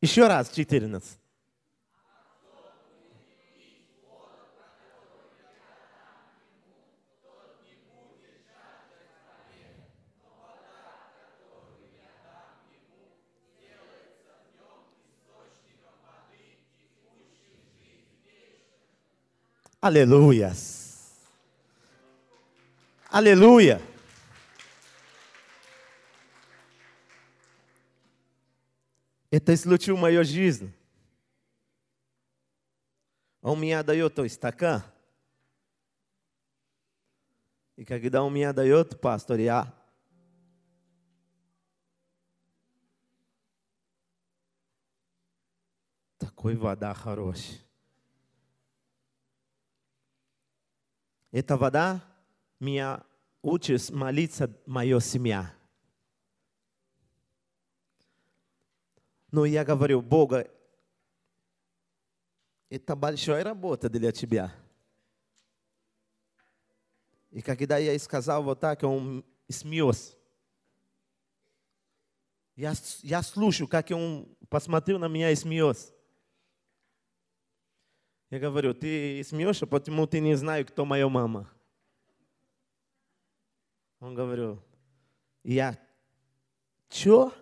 Еще 0.00 0.26
раз, 0.26 0.48
14. 0.48 1.25
Aleluia. 19.85 20.53
Aleluia. 23.09 23.81
Это 29.31 29.53
исключил 29.53 29.95
мою 29.97 30.23
жизнь. 30.25 30.73
Он 33.41 33.57
мне 33.57 33.81
дает 33.81 34.19
стакан. 34.31 34.83
И 37.75 37.85
когда 37.85 38.21
он 38.23 38.33
мне 38.33 38.51
дает, 38.53 38.99
пастор, 39.01 39.39
я 39.39 39.73
такой 46.19 46.55
вода 46.55 46.93
хорошая. 46.93 47.57
Эта 51.30 51.56
вода 51.56 52.04
меня 52.60 53.04
учит 53.42 53.90
молиться 53.90 54.50
моя 54.66 55.00
семья. 55.00 55.52
Но 59.30 59.44
я 59.44 59.64
говорю, 59.64 60.02
Бога, 60.02 60.50
это 62.68 62.96
большая 62.96 63.44
работа 63.44 63.88
для 63.88 64.12
тебя. 64.12 64.52
И 67.30 67.42
когда 67.42 67.76
я 67.76 67.98
сказал 67.98 68.42
вот 68.42 68.60
так, 68.60 68.82
он 68.82 69.24
смеется. 69.48 70.16
Я, 72.54 72.72
я 73.02 73.22
слушаю, 73.22 73.68
как 73.68 73.90
он 73.90 74.34
посмотрел 74.48 74.98
на 74.98 75.08
меня 75.08 75.30
и 75.30 75.34
смеется. 75.34 75.92
Я 78.29 78.39
говорю, 78.39 78.73
ты 78.73 79.23
смеешься, 79.23 79.67
потому 79.67 80.07
ты 80.07 80.19
не 80.19 80.35
знаешь, 80.35 80.67
кто 80.67 80.85
моя 80.85 81.09
мама. 81.09 81.49
Он 83.99 84.15
говорил, 84.15 84.63
я, 85.43 85.77
что? 86.89 87.33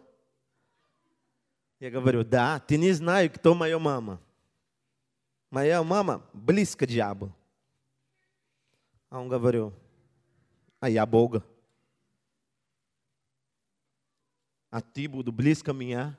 Я 1.80 1.92
говорю, 1.92 2.26
да, 2.26 2.60
ты 2.60 2.78
не 2.78 2.92
знаешь, 2.92 3.32
кто 3.32 3.54
моя 3.54 3.80
мама. 3.80 4.20
Моя 5.50 5.82
мама 5.84 6.26
близко 6.34 6.86
к 6.86 6.90
дьяволу. 6.90 7.34
А 9.10 9.20
он 9.20 9.30
говорил, 9.30 9.74
а 10.80 10.90
я 10.90 11.06
Бога. 11.06 11.44
А 14.70 14.82
ты 14.82 15.08
буду 15.08 15.32
близко 15.32 15.74
меня. 15.74 16.18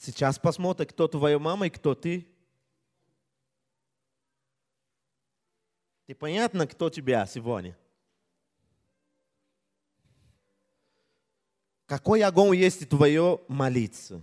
Сейчас 0.00 0.38
посмотрим, 0.38 0.88
кто 0.88 1.08
твоя 1.08 1.38
мама 1.38 1.66
и 1.66 1.70
кто 1.70 1.94
ты. 1.94 2.26
Ты 6.06 6.14
понятно, 6.14 6.66
кто 6.66 6.88
тебя 6.88 7.26
сегодня? 7.26 7.76
Какой 11.84 12.22
огонь 12.22 12.56
есть 12.56 12.88
твое 12.88 13.42
молиться? 13.46 14.22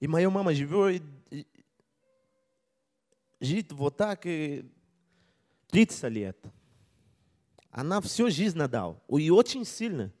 И 0.00 0.08
моя 0.08 0.28
мама 0.28 0.52
живет, 0.52 1.00
жить 3.38 3.70
вот 3.70 3.96
так 3.96 4.26
и 4.26 4.68
30 5.68 6.12
лет. 6.12 6.46
Она 7.70 8.00
всю 8.00 8.28
жизнь 8.28 8.60
отдала. 8.60 9.00
И 9.08 9.30
очень 9.30 9.64
сильно. 9.64 10.12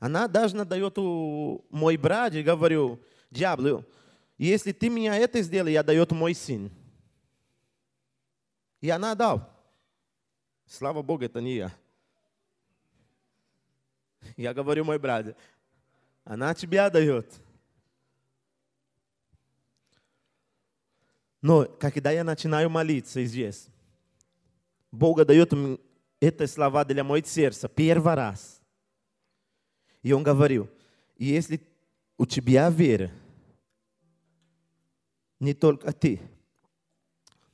Она 0.00 0.26
даже 0.26 0.64
дает 0.64 0.96
мой 0.96 1.96
брат 1.98 2.34
и 2.34 2.42
говорю, 2.42 2.98
дьявол, 3.30 3.84
И 4.38 4.46
если 4.46 4.72
ты 4.72 4.88
меня 4.88 5.14
это 5.14 5.42
сделал, 5.42 5.68
я 5.68 5.82
дает 5.82 6.10
мой 6.10 6.34
сын. 6.34 6.70
И 8.80 8.88
она 8.88 9.14
дал. 9.14 9.46
Слава 10.66 11.02
Богу, 11.02 11.24
это 11.24 11.42
не 11.42 11.56
я. 11.56 11.72
Я 14.36 14.54
говорю, 14.54 14.84
мой 14.84 14.98
брат, 14.98 15.36
она 16.24 16.54
тебя 16.54 16.88
дает. 16.88 17.26
Но 21.42 21.66
когда 21.66 22.10
я 22.10 22.24
начинаю 22.24 22.70
молиться 22.70 23.22
здесь, 23.24 23.66
Бог 24.90 25.22
дает 25.26 25.52
мне 25.52 25.78
эти 26.20 26.46
слова 26.46 26.86
для 26.86 27.04
моего 27.04 27.26
сердца 27.26 27.68
первый 27.68 28.14
раз. 28.14 28.59
И 30.01 30.11
Он 30.13 30.23
говорил, 30.23 30.69
если 31.17 31.59
у 32.17 32.25
тебя 32.25 32.69
вера, 32.69 33.11
не 35.39 35.53
только 35.53 35.91
ты, 35.91 36.21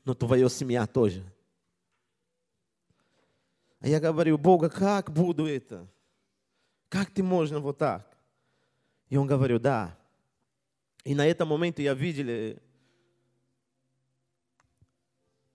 но 0.04 0.14
твоя 0.14 0.50
семья 0.50 0.86
тоже. 0.88 1.24
А 3.80 3.88
я 3.88 4.00
говорю, 4.00 4.38
Бога, 4.38 4.70
как 4.70 5.12
буду 5.12 5.48
это? 5.48 5.88
Как 6.88 7.10
ты 7.10 7.24
можно 7.24 7.60
вот 7.60 7.78
так? 7.80 8.08
И 9.10 9.18
он 9.18 9.26
говорил, 9.28 9.60
да. 9.60 9.98
И 11.04 11.16
на 11.16 11.26
этом 11.26 11.48
моменте 11.48 11.84
я 11.84 11.94
видел, 11.94 12.60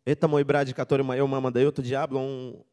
это 0.04 0.28
мой 0.28 0.44
брат, 0.44 0.72
который 0.74 1.02
моя 1.02 1.24
мама 1.26 1.50
дает 1.52 1.78
o 1.78 1.82
diabo, 1.82 2.16
он 2.16 2.64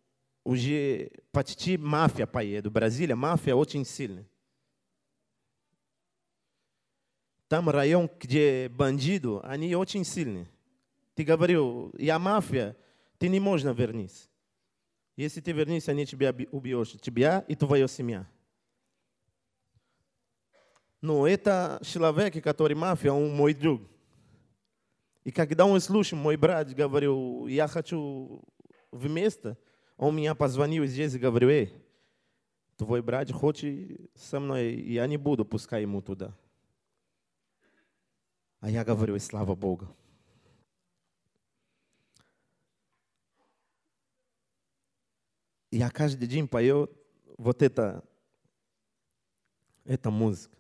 уже 0.48 1.12
почти 1.32 1.78
мафия 1.78 2.26
поеду. 2.26 2.70
Brasília, 2.70 3.16
мафия 3.16 3.56
очень 3.56 3.86
сильная. 3.86 4.28
Там 7.48 7.70
район, 7.70 8.10
где 8.20 8.68
бандиду, 8.70 9.42
они 9.44 9.76
очень 9.76 10.04
сильные. 10.04 10.50
Ты 11.14 11.24
говорил, 11.24 11.94
я 11.98 12.18
мафия, 12.18 12.76
ты 13.18 13.30
не 13.30 13.40
можешь 13.40 13.76
вернись. 13.78 14.30
Если 15.16 15.42
ты 15.42 15.52
вернись, 15.52 15.88
они 15.88 16.06
тебя 16.06 16.36
убьешь, 16.52 16.94
тебя 17.02 17.46
и 17.48 17.56
твою 17.56 17.88
семью. 17.88 18.26
Но 21.00 21.28
это 21.28 21.80
человек, 21.84 22.42
который 22.44 22.76
мафия, 22.76 23.12
он 23.12 23.36
мой 23.36 23.54
друг. 23.54 23.84
И 25.24 25.32
когда 25.32 25.66
он 25.66 25.80
слушал, 25.80 26.18
мой 26.18 26.38
брат 26.38 26.74
говорил, 26.74 27.46
я 27.48 27.68
хочу 27.68 28.42
вместе, 28.92 29.58
он 29.99 30.15
меня 30.15 30.37
позвонил 30.37 30.87
здесь 30.87 31.13
и 31.15 31.19
говорил, 31.19 31.49
эй, 31.49 31.75
твой 32.77 33.03
брат 33.03 33.31
хочет 33.33 34.01
со 34.15 34.39
мной, 34.39 34.75
я 34.81 35.07
не 35.09 35.17
буду 35.17 35.45
пускай 35.45 35.83
ему 35.83 36.01
туда. 36.01 36.39
А 38.61 38.71
я 38.71 38.85
говорю, 38.85 39.19
слава 39.19 39.57
Богу. 39.57 39.89
Я 45.71 45.91
каждый 45.91 46.29
день 46.29 46.47
пою 46.47 46.89
вот 47.37 47.61
это, 47.61 48.05
эта 49.85 50.11
музыка. 50.11 50.58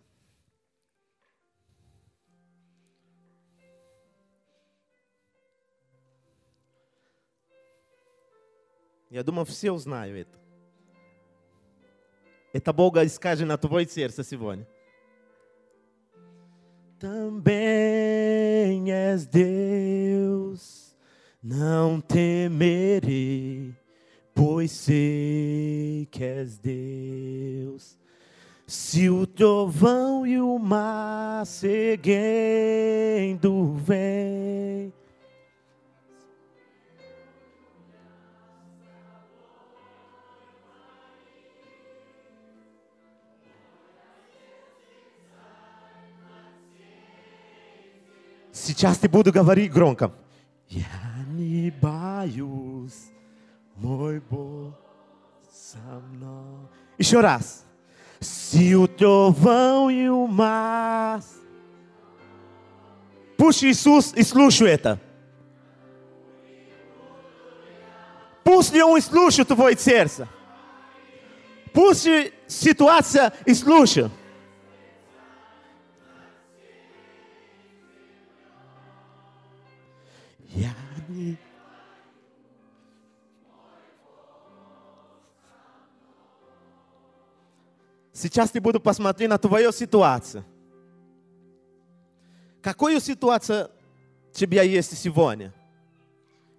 Я 9.10 9.24
думаю, 9.24 9.46
все 9.46 9.72
узнают 9.72 10.28
это. 10.28 10.38
Это 12.54 12.74
Бога 12.74 13.08
скажет 13.10 13.48
на 13.48 13.58
твое 13.58 13.88
сердце 13.88 14.24
сегодня. 14.24 14.68
Também 17.00 18.92
és 18.92 19.26
Deus, 19.26 20.96
não 21.44 22.00
temerei, 22.00 23.76
pois 24.34 24.72
sei 24.72 26.08
que 26.10 26.24
és 26.24 26.58
Deus. 26.58 27.98
Se 28.66 29.10
o 29.10 29.28
trovão 29.28 30.26
e 30.26 30.39
o 30.39 30.58
mar 30.58 31.46
seguindo 31.46 32.13
vem, 33.74 34.94
Сейчас 48.69 48.99
ты 48.99 49.09
буду 49.09 49.33
говорить 49.33 49.73
громко. 49.73 50.13
Я 50.69 50.85
не 51.31 51.71
боюсь, 51.71 53.11
мой 53.77 54.21
Бог 54.21 54.75
со 55.51 55.79
мной. 55.79 56.69
Еще 56.99 57.23
раз. 57.23 57.65
Se 58.21 58.77
o 58.77 58.87
trovão 58.87 59.91
e 59.91 60.11
o 60.11 60.27
mar. 60.27 61.23
Puxa 63.39 63.65
Иисус 63.65 64.13
и 64.15 64.23
слушай 64.23 64.69
это. 64.69 65.01
Пусть 68.45 68.75
он 68.75 69.01
слушает 69.01 69.49
твое 69.49 69.79
сердце. 69.79 70.29
Пусть 71.73 72.07
ситуация 72.47 73.33
и 73.47 73.55
слушает. 73.55 74.13
Я 80.50 80.74
не... 81.10 81.38
Сейчас 88.13 88.54
я 88.54 88.62
буду 88.62 88.80
посмотреть 88.80 89.30
на 89.30 89.38
твою 89.38 89.72
ситуацию. 89.72 90.46
Какая 92.62 93.00
ситуация 93.00 93.70
у 94.30 94.34
тебя 94.34 94.62
есть 94.63 94.98
сегодня? 94.98 95.54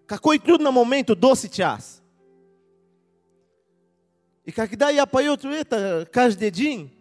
Какой 0.07 0.39
трудный 0.39 0.71
момент 0.71 1.07
до 1.07 1.35
сейчас? 1.35 2.03
И 4.45 4.53
когда 4.53 4.91
я 4.91 5.07
пою 5.07 5.35
это 5.35 6.07
каждый 6.13 6.51
день, 6.51 6.93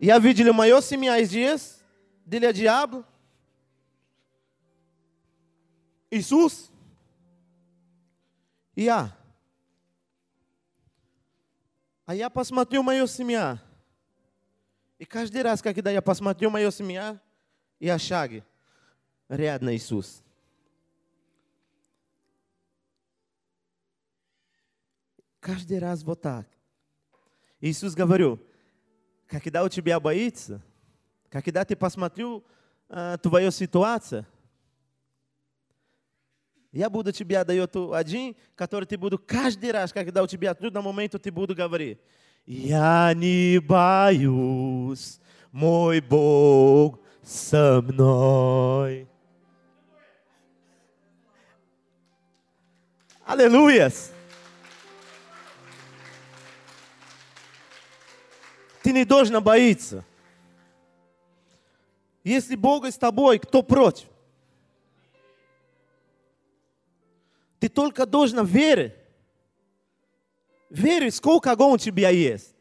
я 0.00 0.18
видел 0.18 0.52
мою 0.52 0.82
семью 0.82 1.24
здесь, 1.24 1.78
для 2.26 2.52
дьявола, 2.52 3.04
Иисус 6.09 6.71
и 8.75 8.83
я. 8.83 9.15
А 12.05 12.15
я 12.15 12.29
посмотрю 12.29 12.83
мою 12.83 13.07
семью. 13.07 13.59
И 14.97 15.05
каждый 15.05 15.41
раз, 15.41 15.61
когда 15.61 15.91
я 15.91 16.01
посмотрю 16.01 16.49
мою 16.49 16.71
семью, 16.71 17.19
я 17.79 17.99
шаги 17.99 18.43
рядом 19.27 19.71
Иисус. 19.71 20.23
Каждый 25.39 25.79
раз 25.79 26.03
вот 26.03 26.21
так. 26.21 26.47
Иисус 27.59 27.93
говорю, 27.93 28.39
когда 29.27 29.63
у 29.63 29.69
тебя 29.69 29.99
боится, 29.99 30.61
когда 31.29 31.65
ты 31.65 31.75
посмотрю 31.75 32.45
э, 32.89 33.17
твою 33.21 33.51
ситуацию, 33.51 34.25
я 36.76 36.88
буду 36.88 37.12
тебе 37.12 37.44
дать 37.44 37.70
один, 37.92 38.34
который 38.54 38.86
ты 38.86 38.96
буду 38.96 39.18
каждый 39.18 39.72
раз, 39.72 39.92
когда 39.92 40.22
у 40.22 40.26
тебя 40.26 40.54
трудный 40.54 40.80
момент, 40.80 41.14
ты 41.22 41.30
буду 41.30 41.54
говорить. 41.54 41.98
Я 42.46 43.12
не 43.14 43.58
боюсь, 43.58 45.20
мой 45.52 46.00
Бог 46.00 46.98
со 47.22 47.82
мной. 47.82 49.06
Аллилуйя! 53.24 53.92
Ты 58.82 58.92
не 58.92 59.04
должен 59.04 59.42
боиться. 59.42 60.04
Если 62.24 62.56
Бог 62.56 62.86
с 62.86 62.96
тобой, 62.96 63.38
кто 63.38 63.62
против? 63.62 64.08
Ты 67.58 67.68
только 67.68 68.06
должен 68.06 68.44
верить. 68.44 68.94
Верить, 70.70 71.14
сколько 71.14 71.52
огонь 71.52 71.74
у 71.74 71.78
тебя 71.78 72.10
есть. 72.10 72.54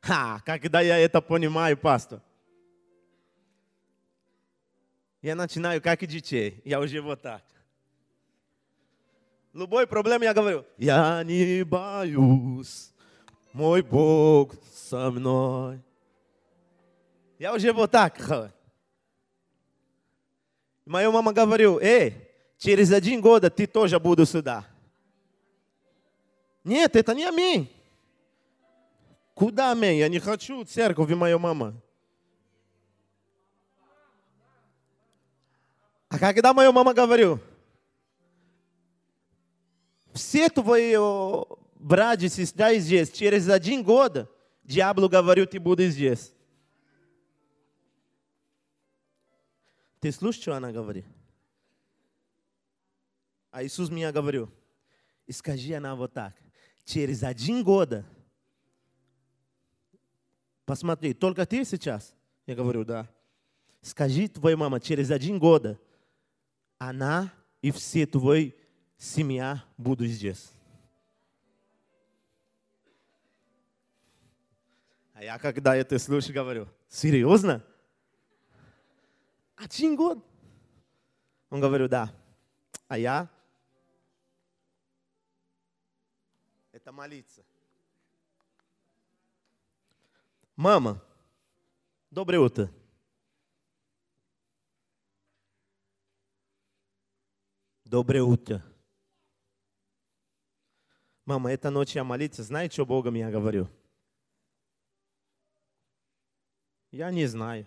Ха, 0.00 0.42
когда 0.44 0.80
я 0.80 0.98
это 0.98 1.20
понимаю, 1.20 1.76
пастор. 1.76 2.20
Я 5.22 5.34
начинаю 5.34 5.82
как 5.82 6.02
и 6.02 6.06
детей. 6.06 6.60
Я 6.64 6.78
уже 6.80 7.00
вот 7.00 7.22
так. 7.22 7.42
Любой 9.52 9.86
проблем 9.86 10.22
я 10.22 10.34
говорю, 10.34 10.64
я 10.76 11.24
не 11.24 11.64
боюсь, 11.64 12.92
мой 13.52 13.82
Бог 13.82 14.54
со 14.72 15.10
мной. 15.10 15.82
Я 17.38 17.54
уже 17.54 17.72
вот 17.72 17.90
так. 17.90 18.52
Моя 20.84 21.10
мама 21.10 21.32
говорила, 21.32 21.80
эй, 21.80 22.21
через 22.62 22.92
один 22.92 23.20
год 23.20 23.42
ты 23.54 23.66
тоже 23.66 23.98
буду 23.98 24.26
сюда. 24.26 24.66
Нет, 26.64 26.96
это 26.96 27.14
не 27.14 27.24
аминь. 27.24 27.70
Куда 29.34 29.72
аминь? 29.72 29.98
Я 29.98 30.08
не 30.08 30.18
хочу 30.18 30.64
церковь, 30.64 31.10
и 31.10 31.14
моя 31.14 31.38
мама. 31.38 31.80
А 36.08 36.18
когда 36.18 36.52
моя 36.52 36.72
мама 36.72 36.94
говорю, 36.94 37.38
все 40.12 40.48
твои 40.48 40.96
братья 41.76 42.26
и 42.26 42.30
сестры 42.30 42.78
здесь, 42.78 43.10
через 43.12 43.48
один 43.48 43.82
год, 43.82 44.30
дьявол 44.64 45.08
говорю, 45.08 45.46
ты 45.46 45.60
будешь 45.60 45.92
здесь. 45.92 46.32
Ты 50.00 50.12
слышишь, 50.12 50.42
что 50.42 50.56
она 50.56 50.72
говорит? 50.72 51.04
А 53.53 53.63
Иисус 53.63 53.91
мне 53.91 54.11
говорил, 54.11 54.51
скажи 55.29 55.75
она 55.75 55.95
вот 55.95 56.11
так, 56.11 56.33
через 56.85 57.21
один 57.21 57.63
год, 57.63 58.03
посмотри, 60.65 61.13
только 61.13 61.45
ты 61.45 61.63
сейчас? 61.63 62.15
Я 62.47 62.55
говорю, 62.55 62.83
да. 62.83 63.07
Скажи 63.83 64.27
твоей 64.27 64.55
маме, 64.55 64.79
через 64.79 65.11
один 65.11 65.37
год 65.37 65.79
она 66.79 67.31
и 67.61 67.69
все 67.69 68.07
твои 68.07 68.53
семья 68.97 69.63
будут 69.77 70.07
здесь. 70.07 70.51
А 75.13 75.23
я 75.23 75.37
когда 75.37 75.75
это 75.75 75.99
слышу, 75.99 76.33
говорю, 76.33 76.67
серьезно? 76.89 77.63
Один 79.55 79.95
год? 79.95 80.25
Он 81.51 81.61
говорит, 81.61 81.91
да. 81.91 82.11
А 82.87 82.97
я? 82.97 83.29
Это 86.83 86.91
молиться. 86.91 87.45
Мама, 90.57 91.01
доброе 92.11 92.39
утро. 92.39 92.69
Доброе 97.85 98.23
утро. 98.23 98.61
Мама, 101.23 101.53
эта 101.53 101.69
ночь 101.69 101.95
я 101.95 102.03
молиться, 102.03 102.43
знаете, 102.43 102.73
что 102.73 102.85
Богом 102.85 103.13
я 103.13 103.31
говорю? 103.31 103.69
Я 106.91 107.11
не 107.11 107.27
знаю, 107.27 107.65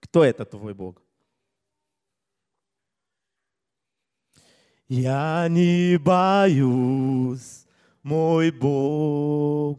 кто 0.00 0.24
это 0.24 0.44
твой 0.44 0.74
Бог. 0.74 1.00
Я 4.88 5.48
не 5.48 5.96
боюсь, 5.96 7.61
muy 8.02 8.50
bom. 8.50 9.78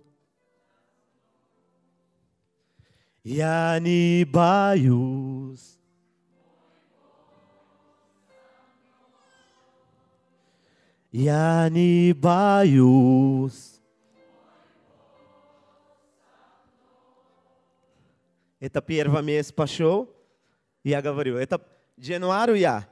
Yani 3.23 4.25
baius. 4.25 5.79
Yani 11.13 12.13
baius. 12.13 13.79
Eta 18.59 18.81
pierva 18.81 19.21
mes 19.21 19.51
pachou. 19.51 20.07
Ia 20.83 20.99
gavariu. 21.01 21.39
Eta 21.39 21.59
januário 21.99 22.55
ia. 22.55 22.87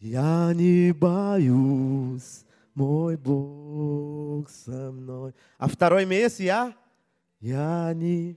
Yani 0.00 0.92
baius. 0.94 2.46
Мой 2.74 3.16
Бог 3.16 4.48
со 4.48 4.90
мной. 4.90 5.34
А 5.58 5.68
второй 5.68 6.06
месяц 6.06 6.40
я, 6.40 6.74
я 7.40 7.92
не... 7.94 8.36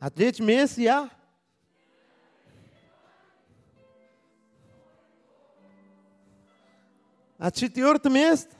А 0.00 0.10
третий 0.10 0.42
месяц 0.42 0.78
я, 0.78 1.10
А 7.38 7.52
четвертое 7.52 8.10
место? 8.10 8.50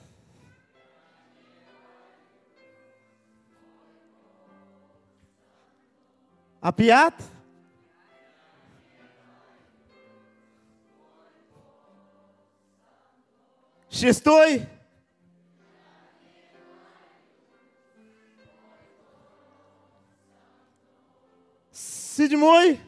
А 6.61 6.72
пятое? 6.72 7.38
Шестой? 13.90 14.66
Седьмой? 21.72 22.81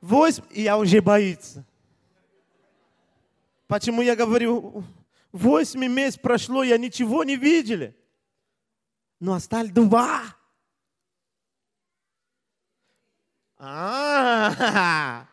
Восемь, 0.00 0.42
и 0.50 0.62
я 0.62 0.76
уже 0.76 1.00
боится. 1.00 1.64
Почему 3.68 4.02
я 4.02 4.16
говорю, 4.16 4.84
восемь 5.30 5.86
месяцев 5.86 6.20
прошло, 6.20 6.62
я 6.64 6.76
ничего 6.76 7.24
не 7.24 7.36
видели. 7.36 7.96
Но 9.20 9.34
остались 9.34 9.70
два. 9.70 10.22
А, 13.64 15.28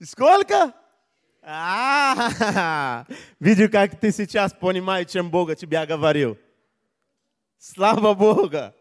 сколько? 0.00 0.72
А, 1.42 3.04
видишь, 3.40 3.68
как 3.68 3.98
ты 3.98 4.12
сейчас 4.12 4.52
понимаешь, 4.52 5.10
чем 5.10 5.28
Бог 5.28 5.56
тебя 5.56 5.84
говорил. 5.86 6.38
Слава 7.58 8.14
Богу. 8.14 8.72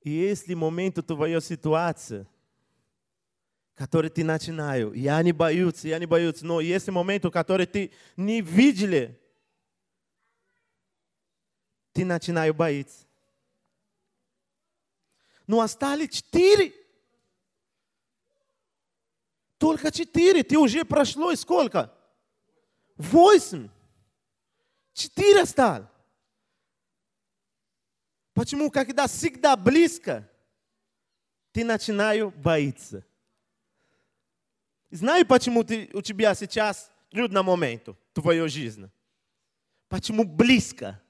И 0.00 0.10
если 0.10 0.54
момент 0.54 1.06
твоей 1.06 1.42
ситуации, 1.42 2.26
который 3.74 4.08
ты 4.08 4.24
начинаешь, 4.24 4.94
я 4.94 5.22
не 5.22 5.32
боюсь, 5.32 5.84
я 5.84 5.98
не 5.98 6.06
боюсь, 6.06 6.40
но 6.40 6.62
есть 6.62 6.88
момент, 6.88 7.30
который 7.30 7.66
ты 7.66 7.92
не 8.16 8.40
видели, 8.40 9.20
ты 11.92 12.06
начинаешь 12.06 12.54
бояться. 12.54 13.09
Но 15.50 15.62
остались 15.62 16.10
четыре. 16.10 16.72
Только 19.58 19.90
четыре. 19.90 20.44
Ты 20.44 20.56
уже 20.56 20.84
прошло 20.84 21.34
сколько? 21.34 21.92
Восемь. 22.94 23.68
Четыре 24.92 25.42
осталось. 25.42 25.88
Почему, 28.32 28.70
когда 28.70 29.08
всегда 29.08 29.56
близко, 29.56 30.30
ты 31.50 31.64
начинаешь 31.64 32.32
бояться? 32.32 33.04
Знаю, 34.88 35.26
почему 35.26 35.64
ты, 35.64 35.90
у 35.94 36.00
тебя 36.00 36.32
сейчас 36.36 36.92
трудный 37.08 37.42
момент 37.42 37.88
в 37.88 37.96
твоей 38.12 38.48
жизни? 38.48 38.88
Почему 39.88 40.22
близко? 40.22 41.02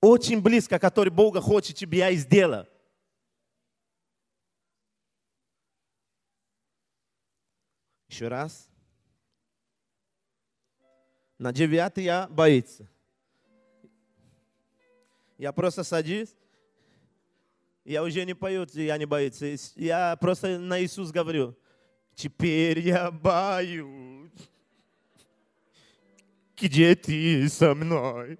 Очень 0.00 0.40
близко, 0.40 0.78
который 0.78 1.10
Бог 1.10 1.36
хочет 1.40 1.76
тебя 1.76 2.12
сделать. 2.12 2.68
Еще 8.08 8.28
раз. 8.28 8.68
На 11.38 11.52
девятый 11.52 12.04
я 12.04 12.28
боится. 12.28 12.88
Я 15.36 15.52
просто 15.52 15.84
садюсь. 15.84 16.34
Я 17.84 18.02
уже 18.02 18.24
не 18.24 18.34
пою, 18.34 18.66
я 18.72 18.96
не 18.96 19.04
боюсь. 19.04 19.72
Я 19.76 20.16
просто 20.16 20.58
на 20.58 20.82
Иисус 20.82 21.10
говорю. 21.10 21.56
Теперь 22.14 22.80
я 22.80 23.10
боюсь. 23.10 24.30
Где 26.56 26.94
ты 26.94 27.48
со 27.50 27.74
мной? 27.74 28.38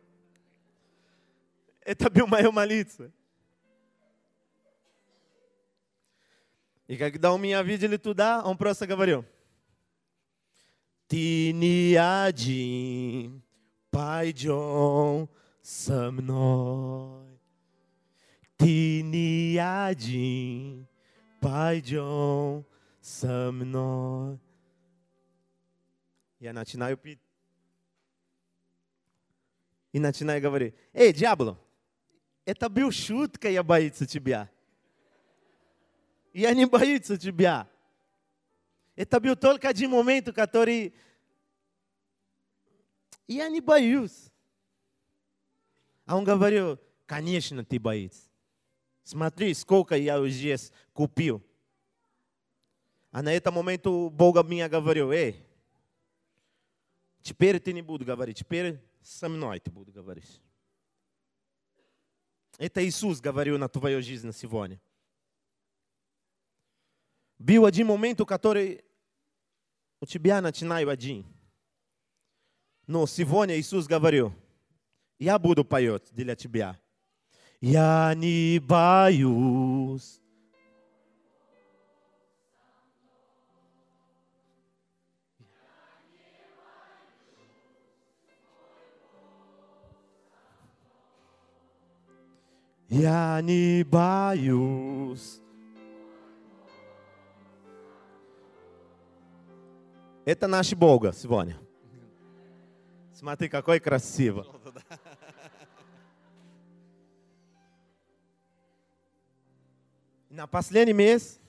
Это 1.85 2.09
был 2.09 2.27
мое 2.27 2.51
молиться. 2.51 3.11
И 6.87 6.97
когда 6.97 7.33
у 7.33 7.37
меня 7.37 7.63
видели 7.63 7.97
туда, 7.97 8.43
он 8.43 8.57
просто 8.57 8.85
говорил, 8.85 9.25
ты 11.07 11.51
не 11.53 11.95
один, 11.95 13.41
пойдем 13.89 15.29
со 15.61 16.11
мной. 16.11 17.39
Ты 18.57 19.01
не 19.01 19.57
один, 19.57 20.87
пойдем 21.39 22.65
со 22.99 23.51
мной. 23.51 24.39
Я 26.39 26.53
начинаю 26.53 26.97
петь 26.97 27.19
И 29.91 29.99
начинаю 29.99 30.41
говорить, 30.41 30.75
эй, 30.93 31.13
дьявол, 31.13 31.57
это 32.45 32.69
был 32.69 32.91
шутка, 32.91 33.49
я 33.49 33.63
боится 33.63 34.05
тебя. 34.05 34.49
Я 36.33 36.53
не 36.53 36.65
боюсь 36.65 37.07
тебя. 37.19 37.67
Это 38.95 39.19
был 39.19 39.35
только 39.35 39.69
один 39.69 39.91
момент, 39.91 40.31
который 40.33 40.93
я 43.27 43.49
не 43.49 43.61
боюсь. 43.61 44.31
А 46.05 46.17
он 46.17 46.23
говорил, 46.23 46.79
конечно, 47.05 47.63
ты 47.63 47.79
боишься. 47.79 48.29
Смотри, 49.03 49.53
сколько 49.53 49.95
я 49.95 50.19
уже 50.19 50.57
купил. 50.93 51.43
А 53.11 53.21
на 53.21 53.33
этом 53.33 53.55
моменту 53.55 54.09
Бог 54.09 54.43
мне 54.45 54.67
говорил, 54.69 55.11
эй, 55.11 55.45
теперь 57.21 57.59
ты 57.59 57.73
не 57.73 57.81
буду 57.81 58.05
говорить, 58.05 58.37
теперь 58.37 58.81
со 59.01 59.27
мной 59.27 59.59
ты 59.59 59.69
будешь 59.69 59.93
говорить. 59.93 60.41
Это 62.58 62.86
Иисус 62.86 63.20
говорил 63.20 63.58
на 63.58 63.68
твою 63.68 64.02
жизнь 64.02 64.32
сегодня. 64.32 64.80
Был 67.38 67.66
один 67.66 67.88
момент, 67.88 68.18
который 68.26 68.82
у 70.00 70.06
тебя 70.06 70.40
начинаю 70.40 70.88
один. 70.88 71.26
Но 72.86 73.06
сегодня 73.06 73.58
Иисус 73.58 73.86
говорил, 73.86 74.32
я 75.18 75.38
буду 75.38 75.64
поет 75.64 76.08
для 76.12 76.34
тебя. 76.36 76.80
Я 77.60 78.14
не 78.14 78.58
боюсь. 78.58 80.20
Я 92.88 93.40
не 93.42 93.82
боюсь. 93.82 95.40
Это 100.24 100.46
наш 100.46 100.72
Бога 100.72 101.12
сегодня. 101.12 101.58
Смотри, 103.12 103.48
какой 103.48 103.80
красиво. 103.80 104.46
На 110.30 110.46
последний 110.46 110.92
месяц 110.92 111.40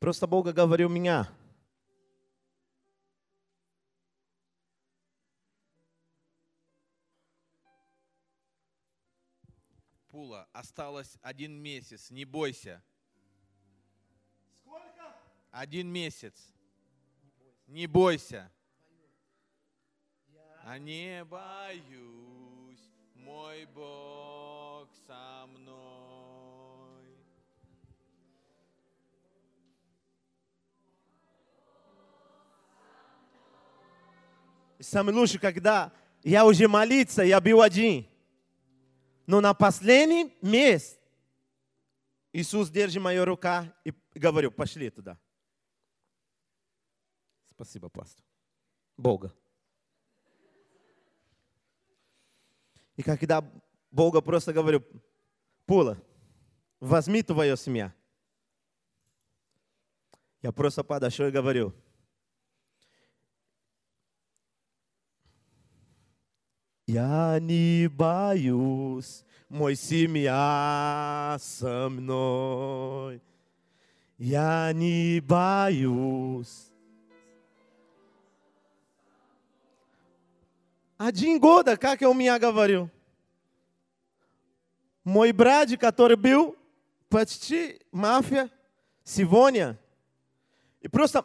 просто 0.00 0.26
Бога 0.26 0.52
говорил 0.52 0.88
меня. 0.88 1.28
Пула, 10.22 10.46
осталось 10.52 11.18
один 11.20 11.52
месяц, 11.60 12.08
не 12.12 12.24
бойся. 12.24 12.80
Сколько? 14.60 15.16
Один 15.50 15.88
месяц. 15.88 16.54
Не 17.66 17.88
бойся. 17.88 18.48
А 20.62 20.78
не 20.78 21.24
боюсь, 21.24 22.88
мой 23.16 23.66
Бог 23.66 24.88
со 25.08 25.44
мной. 25.48 27.16
И 34.78 34.84
самое 34.84 35.16
лучшее, 35.16 35.40
когда 35.40 35.90
я 36.22 36.46
уже 36.46 36.68
молиться, 36.68 37.24
я 37.24 37.40
был 37.40 37.60
один. 37.60 38.06
Но 39.26 39.40
на 39.40 39.54
последний 39.54 40.36
месяц 40.42 40.98
Иисус 42.32 42.70
держит 42.70 43.02
мою 43.02 43.24
руку 43.24 43.48
и 43.84 43.92
говорю, 44.14 44.50
пошли 44.50 44.90
туда. 44.90 45.18
Спасибо, 47.50 47.88
пастор. 47.88 48.24
Бога. 48.96 49.34
И 52.96 53.02
когда 53.02 53.44
Бога 53.90 54.20
просто 54.20 54.52
говорю, 54.52 54.82
Пула, 55.66 56.02
возьми 56.80 57.22
твою 57.22 57.56
семью. 57.56 57.92
Я 60.40 60.50
просто 60.52 60.82
подошел 60.82 61.28
и 61.28 61.30
говорю, 61.30 61.72
Я 66.92 67.38
не 67.40 67.88
боюсь, 67.88 69.24
мой 69.48 69.76
семья 69.76 71.38
со 71.40 71.88
мной. 71.88 73.22
Я 74.18 74.70
не 74.74 75.18
боюсь. 75.20 76.70
Один 80.98 81.40
год, 81.40 81.64
как 81.78 82.02
я 82.02 82.10
у 82.10 82.12
меня 82.12 82.38
говорил. 82.38 82.90
Мой 85.02 85.32
брат, 85.32 85.70
который 85.80 86.18
был 86.18 86.54
почти 87.08 87.80
мафия, 87.90 88.50
сегодня. 89.02 89.78
И 90.82 90.88
просто 90.88 91.24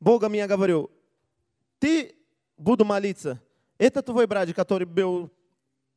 Бога 0.00 0.30
мне 0.30 0.46
говорил, 0.46 0.90
ты 1.78 2.16
буду 2.56 2.86
молиться. 2.86 3.38
Это 3.77 4.01
твой 4.01 4.27
брат, 4.27 4.51
который 4.53 4.85
был 4.85 5.31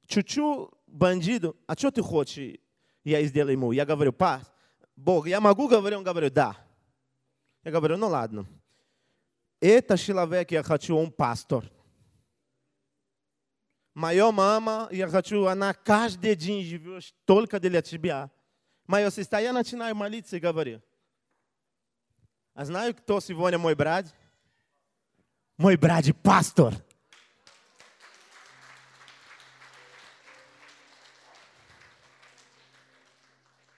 чуть-чуть 0.07 0.70
бандитом. 0.87 1.55
А 1.66 1.75
что 1.75 1.90
ты 1.90 2.03
хочешь? 2.03 2.59
Я 3.05 3.22
сделаю 3.25 3.53
ему. 3.53 3.72
Я 3.72 3.85
говорю, 3.85 4.12
па, 4.12 4.42
Бог, 4.96 5.27
я 5.27 5.40
могу 5.40 5.68
говорить? 5.68 5.99
Он 5.99 6.05
говорит, 6.05 6.33
да. 6.33 6.57
Я 7.62 7.70
говорю, 7.70 7.96
ну 7.96 8.09
ладно. 8.09 8.46
Это 9.61 9.96
человек, 9.96 10.51
я 10.51 10.62
хочу, 10.62 10.96
он 10.96 11.11
пастор. 11.11 11.70
Моя 13.94 14.31
мама, 14.31 14.88
я 14.92 15.09
хочу, 15.09 15.46
она 15.46 15.72
каждый 15.72 16.35
день 16.35 16.62
живет 16.62 17.14
только 17.25 17.59
для 17.59 17.81
тебя. 17.81 18.31
Моя 18.87 19.11
сестра, 19.11 19.40
я 19.40 19.53
начинаю 19.53 19.94
молиться 19.94 20.37
и 20.37 20.40
говорю. 20.40 20.83
А 22.55 22.64
знаю, 22.64 22.94
кто 22.94 23.20
сегодня 23.20 23.59
мой 23.59 23.75
брат? 23.75 24.14
Мой 25.57 25.77
брат 25.77 26.05
пастор. 26.22 26.75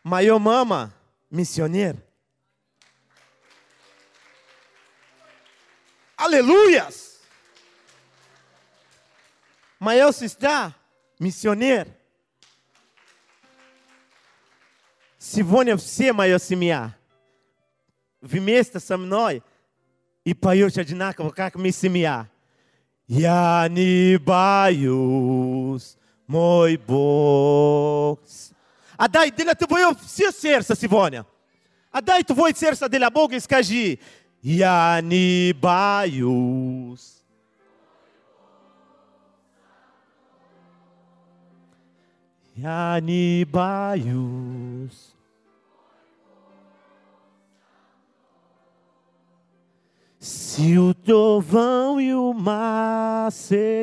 Maiomama, 0.04 0.94
missioneiro. 1.32 2.02
Aleluias! 6.18 7.22
Mael 9.80 10.12
Sistá, 10.14 10.74
missioneiro. 11.20 11.94
Sivônia 15.18 15.76
você 15.78 16.12
Mael 16.12 16.40
Simiá. 16.40 16.94
Vimesta 18.22 18.80
Samnoi. 18.80 19.42
E 20.26 20.34
Paiô 20.34 20.70
Jadinaka, 20.70 21.22
Vokak 21.22 21.58
Missimiá. 21.58 22.30
Yani 23.10 24.18
Baios, 24.20 25.98
Moibos. 26.26 26.94
Adai, 28.98 29.32
dele 29.32 29.54
voi 29.70 29.82
vsi 29.96 30.32
srca 30.32 30.76
Sivonja. 30.76 31.26
Adai 31.92 32.24
tvoj 32.24 32.54
srca 32.54 32.88
dela 32.88 33.10
Boga 33.10 33.36
i 33.36 33.40
skaži, 33.40 33.98
ja 34.42 35.02
ni 35.02 35.54
bajus. 35.54 37.14
Ja 42.56 43.00
ni. 43.00 43.46
Se 50.24 50.78
o 50.78 50.94
trovão 50.94 52.00
e 52.00 52.14
o 52.14 52.32
mar 52.34 53.30
seguindo 53.30 53.82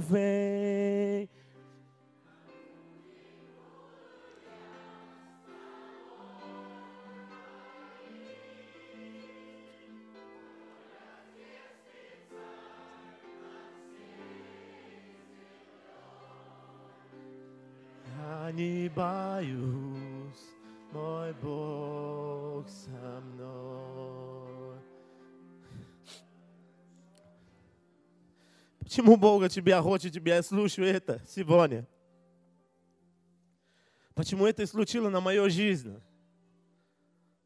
vem, 0.00 1.28
я 18.42 18.52
не 18.52 18.88
боюсь, 18.88 20.50
мой 20.90 21.32
Бог 21.34 22.68
со 22.68 23.20
мной. 23.20 24.78
Почему 28.80 29.16
Бога 29.16 29.48
тебя 29.48 29.80
хочет, 29.80 30.12
тебя 30.12 30.36
я 30.36 30.42
слушаю 30.42 30.88
это 30.88 31.22
сегодня? 31.28 31.86
Почему 34.14 34.46
это 34.46 34.62
и 34.62 34.66
случилось 34.66 35.12
на 35.12 35.20
мою 35.20 35.48
жизнь? 35.48 36.02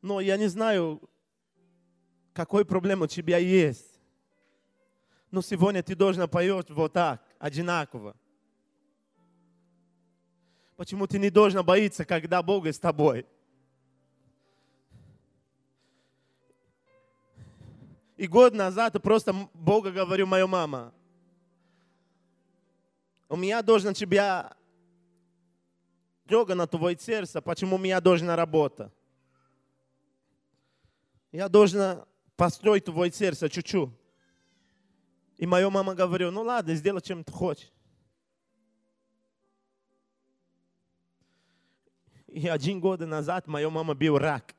Но 0.01 0.21
я 0.21 0.37
не 0.37 0.47
знаю, 0.47 1.01
какой 2.33 2.65
проблема 2.65 3.05
у 3.05 3.09
тебя 3.09 3.37
есть. 3.37 4.01
Но 5.31 5.43
сегодня 5.43 5.83
ты 5.83 5.95
должна 5.95 6.27
поешь 6.27 6.65
вот 6.69 6.95
так, 6.95 7.23
одинаково. 7.39 8.17
Почему 10.77 11.07
ты 11.07 11.19
не 11.19 11.31
должен 11.31 11.65
боиться, 11.65 12.05
когда 12.05 12.43
Бог 12.43 12.67
с 12.67 12.79
тобой? 12.79 13.27
И 18.17 18.27
год 18.27 18.55
назад 18.55 19.01
просто 19.03 19.35
Бога 19.53 19.91
говорю, 19.91 20.27
моя 20.27 20.47
мама, 20.47 20.93
у 23.29 23.37
меня 23.37 23.63
должна 23.63 23.93
тебя 23.93 24.57
на 26.55 26.67
твое 26.67 26.99
сердце, 26.99 27.41
почему 27.41 27.77
у 27.77 27.79
меня 27.79 28.01
должна 28.01 28.37
работа. 28.37 28.93
Я 31.33 31.49
должна 31.49 32.07
построить 32.37 32.85
твое 32.85 33.13
сердце 33.13 33.49
чуть-чуть. 33.49 33.91
И 35.37 35.47
моя 35.47 35.69
мама 35.69 35.95
говорила, 35.95 36.31
ну 36.31 36.43
ладно, 36.43 36.75
сделай, 36.75 37.03
чем 37.03 37.23
ты 37.23 37.33
хочешь. 37.33 37.71
И 42.37 42.49
один 42.49 42.81
год 42.81 43.01
назад 43.01 43.47
моя 43.47 43.71
мама 43.71 43.95
бил 43.95 44.19
рак. 44.19 44.55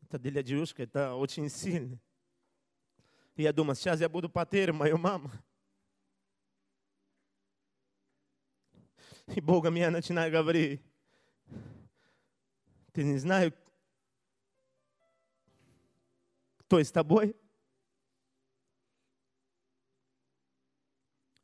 Это 0.00 0.18
для 0.18 0.42
девушки, 0.42 0.80
это 0.80 1.14
очень 1.14 1.50
сильно. 1.50 2.00
И 3.36 3.42
я 3.42 3.52
думаю, 3.52 3.76
сейчас 3.76 4.00
я 4.00 4.08
буду 4.08 4.30
потерять 4.30 4.74
мою 4.74 4.96
маму. 4.96 5.30
И 9.26 9.42
Бог 9.42 9.68
мне 9.68 9.90
начинает 9.90 10.32
говорить, 10.32 10.80
ты 12.94 13.04
не 13.04 13.18
знаешь, 13.18 13.52
кто 16.60 16.80
с 16.80 16.90
тобой? 16.90 17.36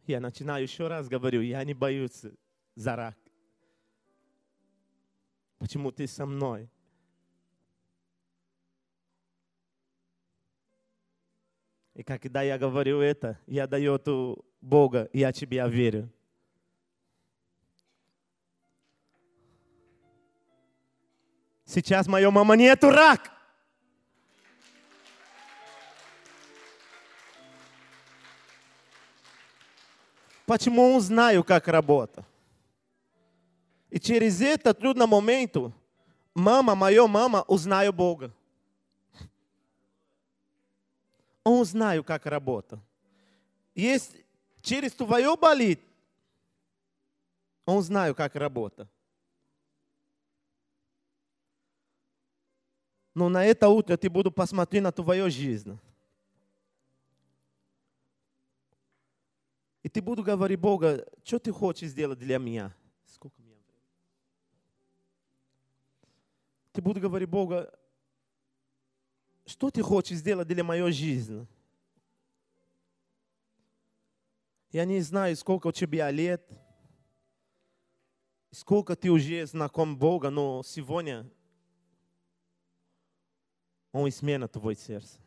Я 0.06 0.20
начинаю 0.20 0.62
еще 0.62 0.86
раз 0.86 1.08
говорю, 1.08 1.40
я 1.40 1.64
не 1.64 1.74
боюсь 1.74 2.22
за 2.76 2.96
рак. 2.96 3.16
Почему 5.58 5.90
ты 5.90 6.06
со 6.06 6.26
мной? 6.26 6.70
И 11.94 12.02
когда 12.02 12.42
я 12.42 12.58
говорю 12.58 13.00
это, 13.00 13.40
я 13.46 13.66
даю 13.66 13.94
эту 13.94 14.44
Бога, 14.60 15.08
я 15.12 15.32
тебе 15.32 15.66
верю. 15.68 16.12
Сейчас 21.64 22.06
моя 22.06 22.30
мама 22.30 22.54
нету 22.56 22.90
рак. 22.90 23.35
Почему 30.45 30.81
он 30.81 31.01
знаю, 31.01 31.43
как 31.43 31.67
работа? 31.67 32.25
И 33.89 33.99
через 33.99 34.41
это 34.41 34.73
трудный 34.73 35.05
момент, 35.05 35.55
мама, 36.33 36.75
моя 36.75 37.07
мама, 37.07 37.43
узнаю 37.47 37.93
Бога. 37.93 38.31
Он 41.43 41.65
знаю, 41.65 42.03
как 42.03 42.25
работа. 42.25 42.79
Если 43.75 44.25
через 44.61 44.93
твое 44.93 45.35
болит, 45.35 45.81
он 47.65 47.81
знаю, 47.81 48.15
как 48.15 48.35
работа. 48.35 48.87
Но 53.13 53.27
на 53.27 53.45
это 53.45 53.67
утро 53.67 53.97
ты 53.97 54.09
буду 54.09 54.31
посмотреть 54.31 54.83
на 54.83 54.91
твою 54.91 55.29
жизнь. 55.29 55.77
Ты 59.96 60.02
буду 60.02 60.22
говорить, 60.22 60.60
Бога, 60.60 61.08
что 61.24 61.38
ты 61.38 61.50
хочешь 61.50 61.88
сделать 61.88 62.18
для 62.18 62.36
меня? 62.36 62.76
Сколько 63.06 63.40
мне 63.40 63.56
Ты 66.70 66.82
буду 66.82 67.00
говорить, 67.00 67.30
Бога, 67.30 67.74
что 69.46 69.70
ты 69.70 69.82
хочешь 69.82 70.18
сделать 70.18 70.46
для 70.48 70.62
моей 70.62 70.92
жизни? 70.92 71.46
Я 74.70 74.84
не 74.84 75.00
знаю, 75.00 75.34
сколько 75.34 75.68
у 75.68 75.72
тебя 75.72 76.10
лет, 76.10 76.46
сколько 78.50 78.96
ты 78.96 79.10
уже 79.10 79.46
знаком 79.46 79.96
Бога, 79.96 80.28
но 80.28 80.62
сегодня 80.62 81.26
он 83.92 84.10
изменит 84.10 84.52
твое 84.52 84.76
сердце. 84.76 85.18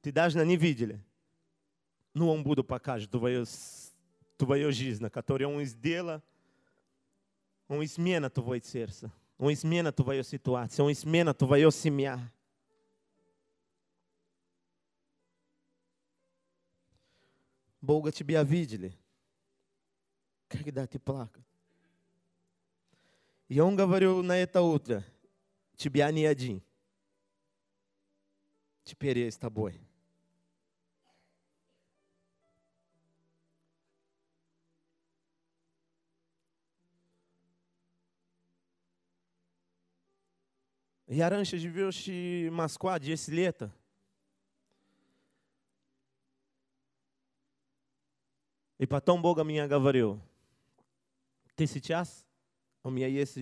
Ты 0.00 0.12
даже 0.12 0.42
не 0.46 0.56
видели, 0.56 1.04
но 2.13 2.31
он 2.31 2.43
будет 2.43 2.67
покажет 2.67 3.11
твою, 3.11 3.45
твою 4.37 4.71
жизнь, 4.71 5.07
которую 5.09 5.49
он 5.49 5.63
сделал. 5.65 6.21
Он 7.67 7.83
изменит 7.83 8.33
твое 8.33 8.61
сердце. 8.61 9.11
Он 9.37 9.53
изменит 9.53 9.95
твою 9.95 10.23
ситуацию. 10.23 10.85
Он 10.85 10.91
изменит 10.91 11.37
твою 11.37 11.71
семью. 11.71 12.19
Бога 17.81 18.11
тебя 18.11 18.43
видели, 18.43 18.97
когда 20.47 20.85
ты 20.85 20.99
плакал. 20.99 21.43
И 23.47 23.59
он 23.59 23.75
говорил 23.75 24.21
на 24.21 24.37
это 24.37 24.61
утро, 24.61 25.03
тебя 25.75 26.11
не 26.11 26.25
один – 26.25 26.69
Теперь 28.89 29.19
я 29.19 29.29
с 29.29 29.37
тобой. 29.37 29.79
Я 41.07 41.29
раньше 41.29 41.57
живешь 41.57 42.05
в 42.05 42.51
Москве 42.51 42.99
10 42.99 43.27
лет. 43.29 43.61
И 48.77 48.85
потом 48.85 49.21
Бог 49.21 49.43
мне 49.43 49.67
говорил, 49.67 50.21
ты 51.55 51.67
сейчас, 51.67 52.25
у 52.83 52.89
меня 52.89 53.07
есть 53.07 53.37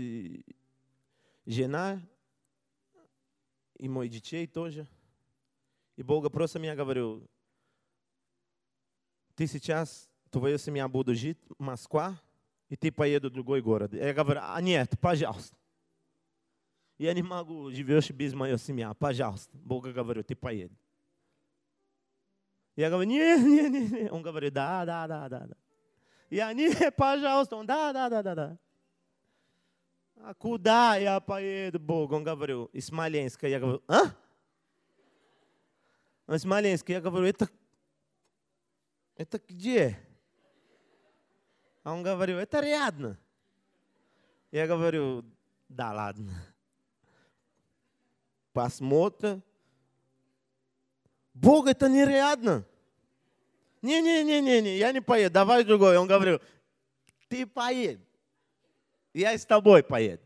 жена, 1.45 2.01
и 3.77 3.87
мой 3.87 4.09
детей 4.09 4.47
тоже – 4.47 4.97
и 5.97 6.03
Бога 6.03 6.29
просто 6.29 6.59
меня 6.59 6.75
говорил, 6.75 7.27
ты 9.35 9.47
сейчас, 9.47 10.07
твоя 10.29 10.57
семья 10.59 10.87
будет 10.87 11.17
жить 11.17 11.39
в 11.57 11.61
Москве, 11.61 12.15
и 12.69 12.75
ты 12.75 12.91
поеду 12.91 13.29
в 13.29 13.33
другой 13.33 13.63
город. 13.63 13.93
Я 13.93 14.13
говорю, 14.13 14.41
а 14.43 14.61
нет, 14.61 14.93
пожалуйста. 15.01 15.57
Я 17.01 17.13
не 17.13 17.21
могу 17.21 17.69
живешь 17.71 18.09
без 18.09 18.33
моей 18.33 18.57
семьи, 18.57 18.87
пожалуйста. 18.97 19.55
Бог 19.57 19.87
говорит, 19.87 20.27
ты 20.27 20.35
поедешь. 20.35 20.77
Я 22.75 22.89
говорю, 22.89 23.09
не, 23.09 23.37
не, 23.37 23.69
не, 23.69 23.87
не. 23.87 24.09
Он 24.09 24.21
говорит, 24.21 24.53
да, 24.53 24.85
да, 24.85 25.07
да, 25.07 25.29
да, 25.29 25.47
да. 25.47 25.55
Я, 26.29 26.53
не, 26.53 26.69
пожалуйста. 26.91 27.55
Он, 27.55 27.65
да, 27.65 27.93
да, 27.93 28.09
да, 28.09 28.23
да, 28.23 28.35
да. 28.35 28.57
А 30.17 30.33
куда 30.33 30.95
я 30.95 31.19
поеду, 31.19 31.79
Бог? 31.79 32.11
Он 32.11 32.23
говорил, 32.23 32.65
из 32.65 32.87
Смоленска. 32.87 33.47
Я 33.47 33.59
говорю, 33.59 33.83
а? 33.87 34.05
Он 36.25 36.39
Смоленск. 36.39 36.89
Я 36.89 37.01
говорю, 37.01 37.25
это, 37.27 37.47
это 39.15 39.39
где? 39.47 39.99
А 41.83 41.93
он 41.93 42.03
говорил, 42.03 42.37
это 42.37 42.59
рядом. 42.59 43.17
Я 44.51 44.67
говорю, 44.67 45.23
да 45.69 45.93
ладно. 45.93 46.33
Посмотрим. 48.52 49.42
Бог, 51.34 51.66
это 51.66 51.88
не 51.88 52.04
рядом. 52.04 52.64
Не-не-не-не, 53.80 54.76
я 54.76 54.92
не 54.92 55.00
поеду, 55.00 55.34
давай 55.34 55.64
другой. 55.64 55.96
Он 55.96 56.06
говорил, 56.06 56.40
ты 57.28 57.46
поедь. 57.46 58.00
Я 59.12 59.36
с 59.36 59.44
тобой 59.44 59.82
поеду. 59.82 60.22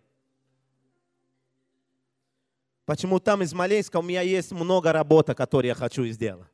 Почему 2.85 3.19
там 3.19 3.43
из 3.43 3.51
Смоленска 3.51 3.97
у 3.97 4.03
меня 4.03 4.21
есть 4.21 4.53
много 4.53 4.93
работы, 4.93 5.35
которую 5.35 5.69
я 5.69 5.75
хочу 5.75 6.05
сделать. 6.07 6.49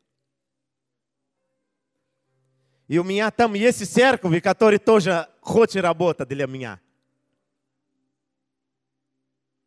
И 2.89 2.99
у 2.99 3.05
меня 3.05 3.31
там 3.31 3.55
есть 3.55 3.87
церковь, 3.93 4.43
которая 4.43 4.79
тоже 4.79 5.29
хочет 5.41 5.83
работать 5.83 6.29
для 6.29 6.47
меня. 6.47 6.81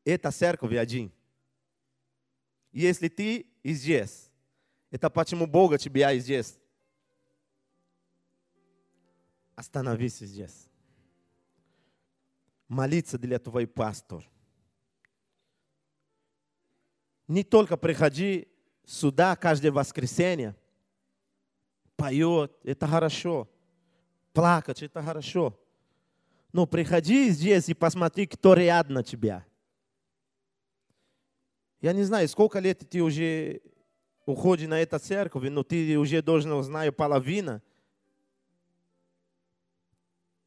Это 0.04 0.32
церковь 0.32 0.76
один. 0.76 1.12
Если 2.76 3.08
ты 3.08 3.48
здесь, 3.64 4.30
Это 4.92 5.10
почему 5.10 5.48
Бога 5.48 5.78
тебя 5.78 6.16
здесь. 6.18 6.58
Остановись 9.56 10.20
здесь. 10.20 10.68
Молиться 12.68 13.18
для 13.18 13.40
твой 13.40 13.66
пастор. 13.66 14.30
Не 17.28 17.44
только 17.44 17.78
приходи 17.78 18.48
сюда 18.86 19.36
каждое 19.36 19.72
воскресенье, 19.72 20.56
поет, 21.96 22.54
это 22.64 22.88
хорошо. 22.88 23.50
Плакать, 24.34 24.84
это 24.84 25.02
хорошо. 25.02 25.60
Но 26.52 26.66
приходи 26.66 27.30
здесь 27.30 27.68
и 27.70 27.74
посмотри, 27.74 28.28
кто 28.28 28.54
рядом 28.54 28.96
на 28.96 29.04
тебя. 29.04 29.46
Я 31.86 31.94
не 31.94 32.02
знаю, 32.02 32.28
сколько 32.28 32.58
лет 32.58 32.80
ты 32.90 33.00
уже 33.04 33.62
уходишь 34.26 34.68
на 34.68 34.82
эту 34.82 34.98
церковь, 34.98 35.48
но 35.52 35.62
ты 35.62 36.00
уже 36.00 36.20
должен 36.24 36.64
знать 36.64 36.96
половину. 36.96 37.62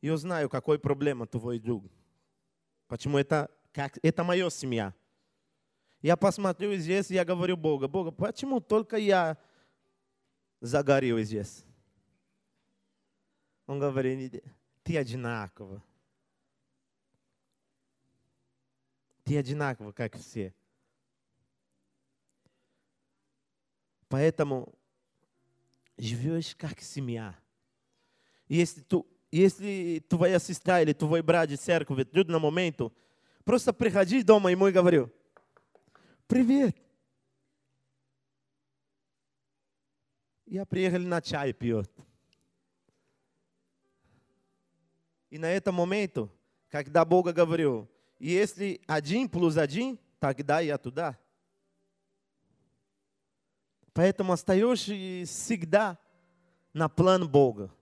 Я 0.03 0.17
знаю, 0.17 0.51
какой 0.51 0.81
проблема 0.81 1.29
твой 1.29 1.61
друг. 1.61 1.85
Почему 2.89 3.19
это, 3.19 3.49
как, 3.71 4.01
это 4.03 4.25
моя 4.25 4.51
семья. 4.51 4.93
Я 6.03 6.17
посмотрю 6.17 6.75
здесь, 6.75 7.09
я 7.09 7.25
говорю 7.25 7.57
Бога, 7.57 7.87
Бога, 7.87 8.11
почему 8.11 8.59
только 8.59 8.97
я 8.97 9.39
загорел 10.61 11.21
здесь? 11.21 11.65
Он 13.65 13.79
говорит, 13.79 14.43
ты 14.83 14.99
одинаково. 14.99 15.85
Ты 19.23 19.39
одинаково, 19.39 19.93
как 19.93 20.17
все. 20.17 20.53
Поэтому 24.08 24.74
живешь 25.98 26.56
как 26.56 26.82
семья. 26.82 27.38
Если, 28.48 28.84
tu, 28.84 29.06
если 29.32 30.04
твоя 30.08 30.40
сестра 30.40 30.82
или 30.82 30.94
твой 30.94 31.22
брат 31.22 31.50
в 31.50 31.58
церкви 31.58 32.04
в 32.04 32.06
трудном 32.06 32.44
моменту, 32.44 32.94
просто 33.44 33.74
приходи 33.74 34.22
дома 34.22 34.52
ему 34.52 34.68
и 34.68 34.72
говорю, 34.72 35.12
привет. 36.28 36.78
Я 40.46 40.66
приехал 40.66 41.00
на 41.00 41.22
чай 41.22 41.52
пьет. 41.54 41.92
И 45.32 45.40
на 45.40 45.52
этом 45.52 45.74
моменту, 45.74 46.32
когда 46.70 47.04
Бога 47.04 47.34
говорю, 47.34 47.90
если 48.20 48.82
один 48.86 49.28
плюс 49.28 49.58
один, 49.58 49.98
тогда 50.20 50.60
я 50.60 50.78
туда. 50.78 51.18
Поэтому 53.99 54.33
остаешься 54.33 54.93
всегда 55.27 55.99
на 56.73 56.89
план 56.89 57.29
Бога. 57.29 57.75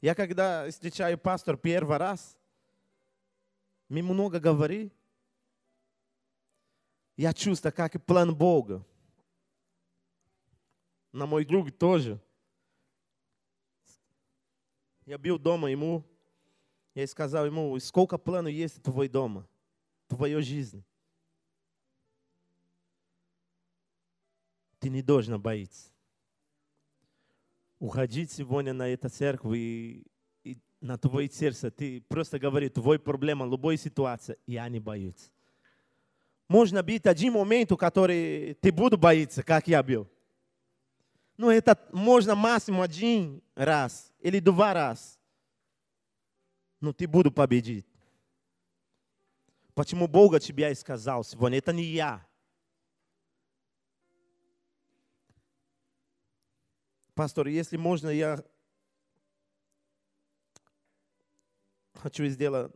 Я 0.00 0.16
когда 0.16 0.68
встречаю 0.68 1.16
пастор 1.16 1.56
первый 1.56 1.96
раз, 1.96 2.36
мы 3.88 4.02
много 4.02 4.40
говорим, 4.40 4.90
я 7.16 7.32
чувствую, 7.32 7.72
как 7.72 7.94
и 7.94 8.00
план 8.00 8.34
Бога. 8.34 8.84
На 11.12 11.26
мой 11.26 11.44
друг 11.44 11.70
тоже. 11.70 12.20
Я 15.06 15.18
был 15.18 15.38
дома 15.38 15.70
ему, 15.70 16.04
я 16.96 17.06
сказал 17.06 17.46
ему, 17.46 17.78
сколько 17.78 18.18
планов 18.18 18.50
есть 18.50 18.78
в 18.78 18.82
твой 18.82 19.08
дома, 19.08 19.46
в 20.08 20.16
твоей 20.16 20.42
жизни. 20.42 20.84
Ты 24.84 24.90
не 24.90 25.00
должен 25.00 25.40
бояться. 25.40 25.88
Уходить 27.78 28.30
сегодня 28.30 28.74
на 28.74 28.86
эту 28.86 29.08
церковь 29.08 29.56
и, 29.56 30.06
и 30.44 30.58
на 30.82 30.98
твое 30.98 31.30
сердце, 31.30 31.70
ты 31.70 32.02
просто 32.02 32.38
говори, 32.38 32.68
твой 32.68 32.98
проблема, 32.98 33.46
любой 33.46 33.78
ситуации, 33.78 34.36
я 34.46 34.68
не 34.68 34.80
боюсь. 34.80 35.32
Можно 36.48 36.82
быть 36.82 37.06
один 37.06 37.32
момент, 37.32 37.70
в 37.70 37.78
который 37.78 38.58
ты 38.60 38.70
буду 38.70 38.98
бояться, 38.98 39.42
как 39.42 39.68
я 39.68 39.82
был. 39.82 40.06
Но 41.38 41.50
это 41.50 41.78
можно 41.90 42.34
максимум 42.34 42.82
один 42.82 43.42
раз 43.54 44.12
или 44.20 44.38
два 44.38 44.74
раз. 44.74 45.18
Но 46.78 46.92
ты 46.92 47.08
буду 47.08 47.32
победить. 47.32 47.86
Почему 49.72 50.08
Бог 50.08 50.38
тебя 50.40 50.68
и 50.68 50.74
сказал 50.74 51.24
сегодня? 51.24 51.56
Это 51.56 51.72
не 51.72 51.84
я. 51.84 52.22
Пастор, 57.14 57.46
если 57.46 57.76
можно, 57.76 58.08
я 58.08 58.44
хочу 61.94 62.26
сделать 62.26 62.72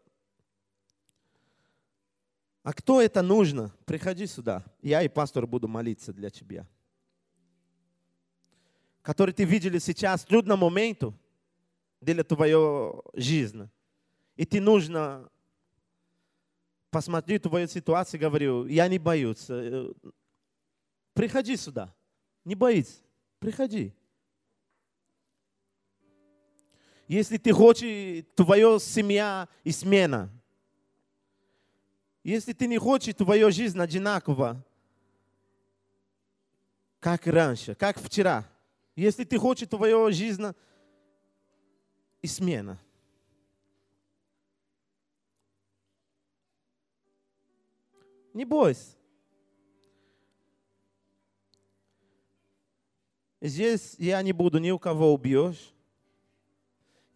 а 2.69 2.75
кто 2.75 3.01
это 3.01 3.23
нужно? 3.23 3.73
Приходи 3.87 4.27
сюда. 4.27 4.63
Я 4.83 5.03
и 5.03 5.09
пастор 5.09 5.47
буду 5.47 5.69
молиться 5.69 6.13
для 6.13 6.29
тебя. 6.29 6.69
Который 9.01 9.33
ты 9.33 9.45
видели 9.45 9.79
сейчас 9.79 10.21
в 10.21 10.27
трудном 10.27 10.61
моменту 10.61 11.19
для 12.03 12.23
твоей 12.25 12.93
жизни. 13.15 13.71
И 14.37 14.45
ты 14.45 14.61
нужно 14.61 15.31
посмотреть 16.91 17.45
твою 17.45 17.67
ситуацию 17.69 18.21
говорю, 18.21 18.67
я 18.67 18.87
не 18.87 18.99
боюсь. 18.99 19.49
Приходи 21.15 21.57
сюда. 21.57 21.95
Не 22.45 22.55
боись. 22.55 23.01
Приходи. 23.39 23.95
Если 27.09 27.39
ты 27.39 27.53
хочешь, 27.53 28.25
твоя 28.37 28.79
семья 28.79 29.49
и 29.65 29.73
смена– 29.73 30.31
если 32.29 32.53
ты 32.53 32.67
не 32.67 32.77
хочешь 32.77 33.15
твою 33.15 33.51
жизнь 33.51 33.81
одинаково, 33.81 34.63
как 37.01 37.27
раньше, 37.27 37.75
как 37.75 37.99
вчера. 37.99 38.47
Если 38.95 39.25
ты 39.25 39.39
хочешь 39.39 39.69
твою 39.69 40.13
жизнь 40.13 40.45
и 42.21 42.27
смена. 42.27 42.79
Не 48.35 48.45
бойся. 48.45 48.95
Здесь 53.41 53.95
я 53.99 54.21
не 54.21 54.35
буду 54.35 54.59
ни 54.59 54.71
у 54.71 54.79
кого 54.79 55.15
убьешь. 55.15 55.73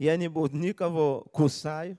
Я 0.03 0.16
не 0.16 0.26
буду 0.26 0.57
никого 0.57 1.20
кусать. 1.30 1.96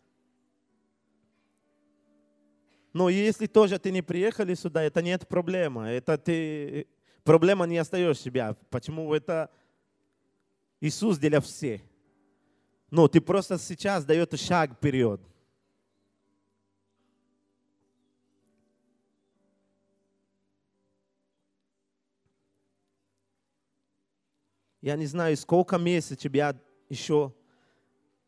Но 2.91 3.07
если 3.07 3.47
тоже 3.47 3.79
ты 3.79 3.91
не 3.91 4.01
приехали 4.01 4.55
сюда, 4.55 4.83
это 4.83 5.01
нет 5.01 5.25
проблемы. 5.25 5.87
Это 5.87 6.17
ты, 6.17 6.85
проблема 7.23 7.65
не 7.65 7.77
остаешь 7.77 8.19
себя. 8.19 8.57
Почему 8.69 9.13
это 9.13 9.49
Иисус 10.81 11.17
для 11.17 11.39
всех? 11.39 11.79
Но 12.91 13.07
ты 13.07 13.21
просто 13.21 13.57
сейчас 13.57 14.03
даешь 14.03 14.37
шаг 14.37 14.73
вперед. 14.73 15.21
Я 24.81 24.97
не 24.97 25.05
знаю, 25.05 25.37
сколько 25.37 25.77
месяцев 25.77 26.17
тебя 26.17 26.59
еще 26.89 27.33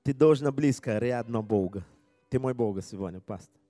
ты 0.04 0.14
должна 0.14 0.50
близко 0.50 0.98
рядом 0.98 1.44
Бога. 1.44 1.84
Ты 2.28 2.38
мой 2.38 2.54
Бог 2.54 2.82
сегодня, 2.82 3.20
пастор. 3.20 3.60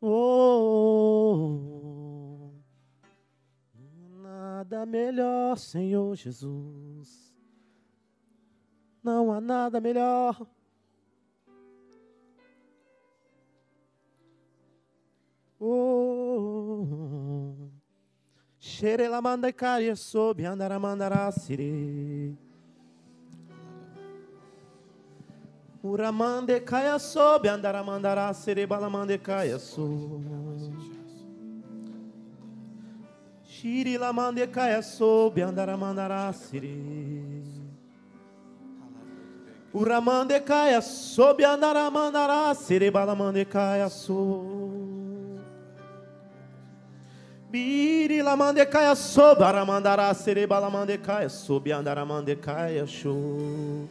Oh, 0.00 1.48
nada 4.22 4.86
melhor, 4.86 5.58
Senhor 5.58 6.14
Jesus. 6.14 7.34
Não 9.02 9.32
há 9.32 9.40
nada 9.40 9.80
melhor. 9.80 10.46
Oh, 15.58 16.28
Xerelamandaikaria 18.63 19.93
sob 19.93 20.39
andaramandarasire. 20.39 22.31
Uramandekaya 25.83 26.97
sob 26.97 27.43
andaramandarasire 27.45 28.65
balamandekaya 28.65 29.59
sob. 29.59 30.23
Xirilamandekaya 33.51 34.81
sob 34.81 35.37
andaramandarasire. 35.43 36.79
Uramandekaya 39.73 40.81
sob 40.81 41.41
mande 43.17 43.43
caia 43.43 43.89
sobe. 43.89 44.72
Biri 47.53 48.17
la 48.23 48.35
mandecaia 48.35 48.95
soba 48.95 49.51
ramandara 49.51 50.11
sereba 50.15 50.59
la 50.59 50.69
mandecaia 50.69 51.29
sobe 51.29 51.71
andara 51.71 52.03
mandecaia 52.03 52.87
show. 52.87 53.87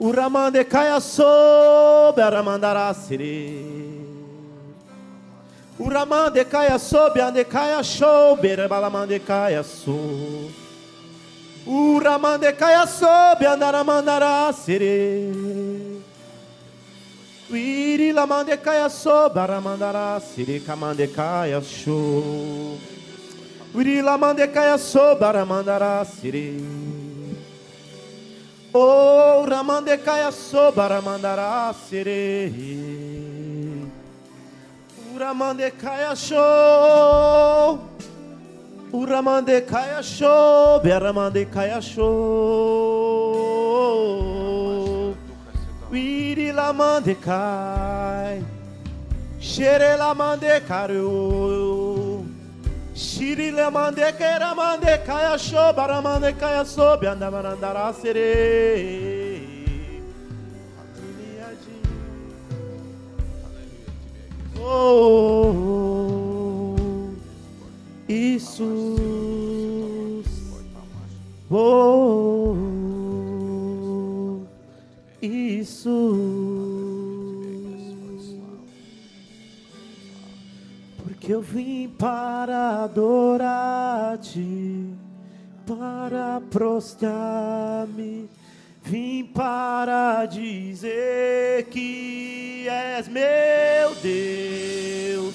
Uramandekaya 0.00 0.98
sobe 1.00 2.20
aramandara 2.20 2.92
sere. 2.92 3.62
Uramandekaya 5.78 6.76
sobe 6.76 7.22
andekaya 7.22 7.84
show 7.84 8.34
berabalamandekaya 8.36 9.62
so. 9.62 9.94
Uramandekaya 11.64 12.84
sobe 12.84 13.46
andaramandara 13.46 14.52
sere. 14.52 15.91
Wiri 17.52 18.14
la 18.14 18.24
mandekaya 18.24 18.88
so 18.88 19.28
baramandara 19.28 20.18
sirika 20.20 20.74
mandekaya 20.74 21.60
sho. 21.60 22.78
Wiri 23.74 24.02
la 24.02 24.16
mandekaya 24.16 24.78
so 24.78 25.14
baramandara 25.20 26.02
siri. 26.06 26.64
Oh 28.74 29.44
ramandekaya 29.46 30.32
so 30.32 30.72
baramandara 30.72 31.74
siri. 31.74 32.48
Uramandekaya 35.14 36.16
sho. 36.16 37.78
Uramandekaya 38.92 40.02
sho 40.02 40.80
baramandekaya 40.82 41.82
sho. 41.82 42.08
Irilamandecai, 45.94 48.42
Xerelamandecario, 49.38 52.24
mande 53.70 54.02
Axobaramandecai, 55.32 56.58
Açobe, 56.58 57.06
Andamarandara, 57.06 57.92
Sere. 57.92 59.50
Oh, 64.64 64.64
oh, 64.64 66.76
oh, 68.08 68.38
serei. 68.38 70.22
Oh, 71.50 71.50
oh, 71.50 71.50
oh 71.50 73.01
isso. 75.22 76.18
Porque 80.98 81.32
eu 81.32 81.40
vim 81.40 81.88
para 81.88 82.82
adorar-te, 82.82 84.88
para 85.64 86.42
prostrar-me, 86.50 88.28
vim 88.82 89.30
para 89.32 90.26
dizer 90.26 91.66
que 91.70 92.66
és 92.68 93.06
meu 93.06 93.94
Deus, 94.02 95.34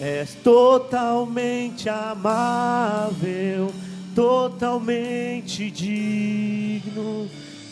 és 0.00 0.34
totalmente 0.34 1.88
amável, 1.88 3.72
totalmente 4.16 5.70
digno 5.70 7.28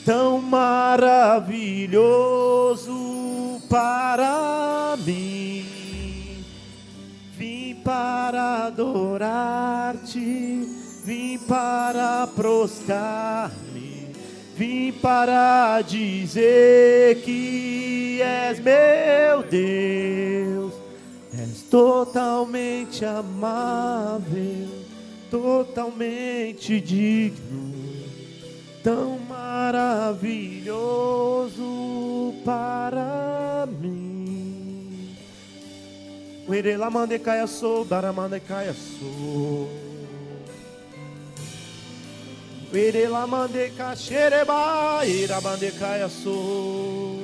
tão 0.07 0.40
maravilhoso 0.40 1.61
para 3.68 4.96
mim. 5.04 6.44
Vim 7.36 7.74
para 7.84 8.66
adorar-te, 8.66 10.64
vim 11.04 11.36
para 11.38 12.28
prostrar-me, 12.28 14.12
vim 14.57 14.92
para 14.92 15.82
dizer 15.82 17.20
que 17.22 18.22
és 18.22 18.61
meu 18.61 19.42
Deus, 19.42 20.72
és 21.36 21.62
totalmente 21.62 23.04
amável, 23.04 24.68
totalmente 25.28 26.80
digno 26.80 27.86
tão 28.87 29.18
maravilhoso 29.18 30.70
para 32.45 33.66
mim. 33.80 35.16
Uirela 36.49 36.89
mandecaia 36.89 37.49
sou, 37.49 37.84
daramandecaia 37.84 38.72
sou. 38.72 39.68
Uirela 42.72 43.26
mandeca 43.26 43.97
xereba, 43.97 45.05
iramandecaia 45.05 46.09
sou. 46.09 47.16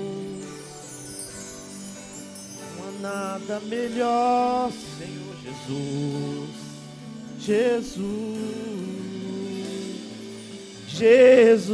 Não 2.77 2.89
há 2.89 2.91
nada 3.01 3.61
melhor, 3.61 4.73
Senhor 4.99 5.37
Jesus. 5.45 6.51
Jesus. 7.39 9.12
Jesus, 11.03 11.66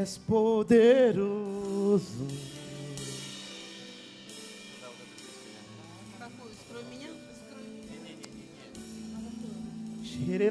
és 0.08 0.18
poderoso. 0.18 2.06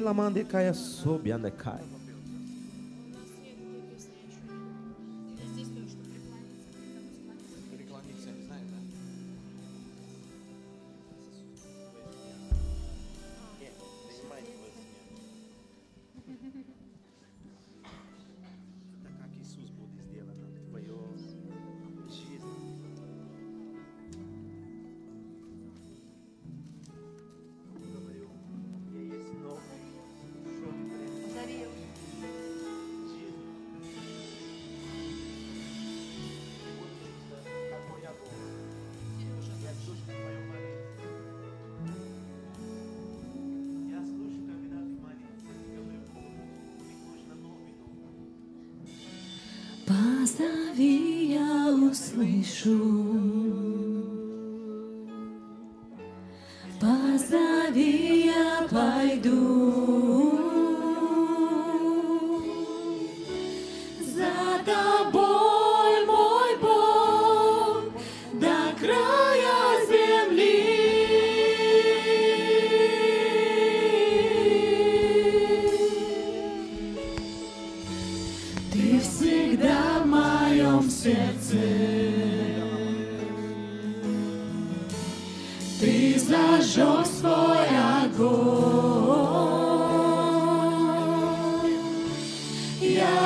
la 0.07 0.13
mandecaia 0.13 0.73
sob 0.73 1.25
a 1.33 1.37
necai. 1.37 1.96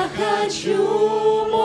хочу, 0.08 1.61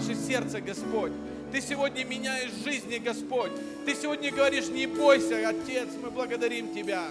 наше 0.00 0.14
сердце, 0.14 0.62
Господь. 0.62 1.12
Ты 1.52 1.60
сегодня 1.60 2.04
меняешь 2.04 2.52
жизни, 2.64 2.96
Господь. 2.96 3.50
Ты 3.84 3.94
сегодня 3.94 4.30
говоришь, 4.32 4.68
не 4.68 4.86
бойся, 4.86 5.46
Отец, 5.46 5.88
мы 6.02 6.10
благодарим 6.10 6.74
Тебя. 6.74 7.04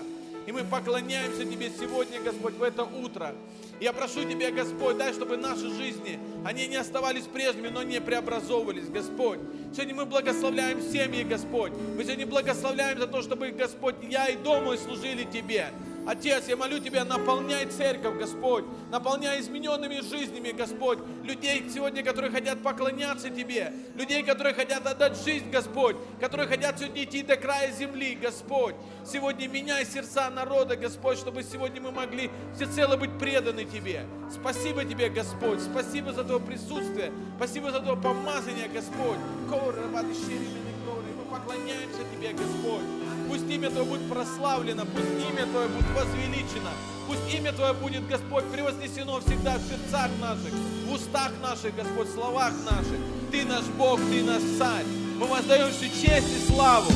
И 0.48 0.52
мы 0.52 0.64
поклоняемся 0.64 1.46
Тебе 1.46 1.70
сегодня, 1.70 2.20
Господь, 2.20 2.56
в 2.56 2.64
это 2.64 2.84
утро. 2.84 3.36
Я 3.80 3.94
прошу 3.94 4.24
Тебя, 4.24 4.50
Господь, 4.50 4.98
дай, 4.98 5.14
чтобы 5.14 5.38
наши 5.38 5.70
жизни, 5.70 6.20
они 6.44 6.66
не 6.68 6.78
оставались 6.78 7.26
прежними, 7.26 7.68
но 7.68 7.84
не 7.84 8.02
преобразовывались, 8.02 8.90
Господь. 8.90 9.40
Сегодня 9.72 9.94
мы 9.94 10.06
благословляем 10.06 10.82
семьи, 10.82 11.24
Господь. 11.24 11.74
Мы 11.96 12.04
сегодня 12.04 12.26
благословляем 12.26 12.98
за 12.98 13.06
то, 13.06 13.22
чтобы, 13.22 13.52
Господь, 13.52 13.96
я 14.10 14.26
и 14.26 14.36
дом 14.36 14.64
мой 14.64 14.80
служили 14.80 15.26
Тебе. 15.32 15.68
Отец, 16.10 16.48
я 16.48 16.58
молю 16.58 16.80
Тебя, 16.80 17.06
наполняй 17.06 17.68
церковь, 17.68 18.18
Господь, 18.18 18.66
наполняй 18.90 19.40
измененными 19.42 20.02
жизнями, 20.02 20.50
Господь, 20.50 20.98
людей 21.24 21.70
сегодня, 21.72 22.04
которые 22.04 22.32
хотят 22.32 22.64
поклоняться 22.64 23.30
Тебе, 23.30 23.72
людей, 23.94 24.24
которые 24.24 24.56
хотят 24.56 24.88
отдать 24.88 25.24
жизнь, 25.24 25.52
Господь, 25.52 25.98
которые 26.20 26.48
хотят 26.48 26.80
сегодня 26.80 27.04
идти 27.04 27.22
до 27.22 27.36
края 27.36 27.72
земли, 27.72 28.18
Господь. 28.20 28.74
Сегодня 29.06 29.48
меняй 29.48 29.86
сердца 29.86 30.32
народа, 30.32 30.76
Господь, 30.76 31.20
чтобы 31.20 31.44
сегодня 31.44 31.80
мы 31.80 31.92
могли 31.92 32.32
всецело 32.56 32.98
быть 32.98 33.16
преданы 33.20 33.66
Тебе. 33.66 34.04
Спасибо 34.32 34.86
Тебе, 34.86 35.10
Господь, 35.10 35.62
спасибо 35.62 36.12
за 36.12 36.24
Твое 36.24 36.42
присутствие, 36.42 37.12
спасибо 37.38 37.72
за 37.72 37.82
Твое 37.82 37.98
помазание, 38.02 38.68
Господь. 38.68 39.20
Мы 39.48 41.26
поклоняемся 41.30 42.02
Тебе, 42.12 42.34
Господь. 42.34 42.99
Пусть 43.30 43.48
имя 43.48 43.70
Твое 43.70 43.86
будет 43.86 44.10
прославлено, 44.10 44.86
пусть 44.86 45.30
имя 45.30 45.46
Твое 45.46 45.68
будет 45.68 45.86
возвеличено, 45.96 46.72
пусть 47.08 47.32
имя 47.32 47.54
Твое 47.54 47.74
будет, 47.74 48.08
Господь, 48.08 48.44
превознесено 48.46 49.20
всегда 49.20 49.58
в 49.58 49.62
сердцах 49.62 50.10
наших, 50.20 50.52
в 50.88 50.94
устах 50.94 51.32
наших, 51.40 51.76
Господь, 51.76 52.08
в 52.08 52.14
словах 52.16 52.54
наших. 52.66 52.98
Ты 53.32 53.46
наш 53.46 53.66
Бог, 53.78 54.00
Ты 54.10 54.24
наш 54.24 54.42
Царь. 54.58 54.86
Мы 55.20 55.28
воздаем 55.28 55.70
всю 55.72 55.86
честь 55.86 56.28
и 56.28 56.52
славу, 56.52 56.92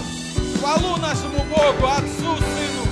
хвалу 0.59 0.97
нашему 0.97 1.38
Богу, 1.38 1.86
Отцу, 1.86 2.36
Сыну 2.36 2.84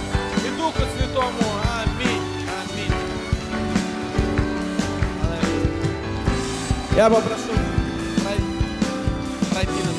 и 0.45 0.57
Духу 0.57 0.83
Святому. 0.95 1.41
Аминь. 1.81 2.21
Аминь. 2.61 2.93
Я 6.95 7.09
попрошу 7.09 7.49
пройти, 9.51 9.90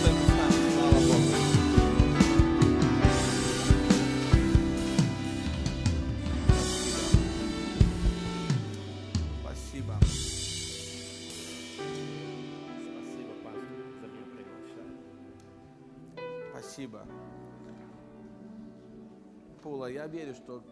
Пула, 19.83 19.91
я 19.91 20.07
верю, 20.07 20.33
что 20.33 20.63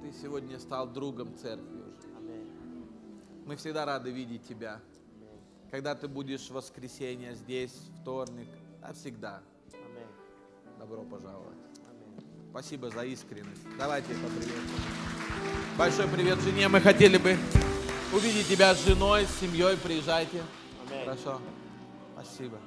ты 0.00 0.12
сегодня 0.12 0.60
стал 0.60 0.86
другом 0.86 1.36
церкви 1.36 1.80
уже. 1.80 1.98
Мы 3.44 3.56
всегда 3.56 3.84
рады 3.84 4.12
видеть 4.12 4.46
тебя. 4.46 4.80
Когда 5.72 5.96
ты 5.96 6.06
будешь 6.06 6.48
в 6.48 6.50
воскресенье 6.52 7.34
здесь, 7.34 7.72
вторник, 8.00 8.46
а 8.80 8.92
всегда. 8.92 9.42
Добро 10.78 11.02
пожаловать. 11.02 11.58
Спасибо 12.50 12.88
за 12.88 13.04
искренность. 13.04 13.62
Давайте 13.76 14.14
поприветствуем. 14.14 14.82
Большой 15.76 16.06
привет 16.06 16.38
жене. 16.38 16.68
Мы 16.68 16.80
хотели 16.80 17.18
бы 17.18 17.36
увидеть 18.12 18.46
тебя 18.46 18.76
с 18.76 18.84
женой, 18.86 19.26
с 19.26 19.40
семьей. 19.40 19.76
Приезжайте. 19.76 20.40
Хорошо. 21.04 21.40
Спасибо. 22.12 22.60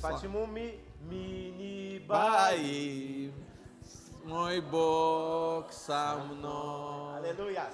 Почему 0.00 0.46
мы, 0.46 0.78
мы 1.10 1.52
не 1.58 1.98
боимся? 2.06 3.53
Бои, 4.23 4.29
мой 4.29 4.61
Бог 4.61 5.71
со 5.71 6.23
мной. 6.29 7.17
Аллилуйя. 7.17 7.69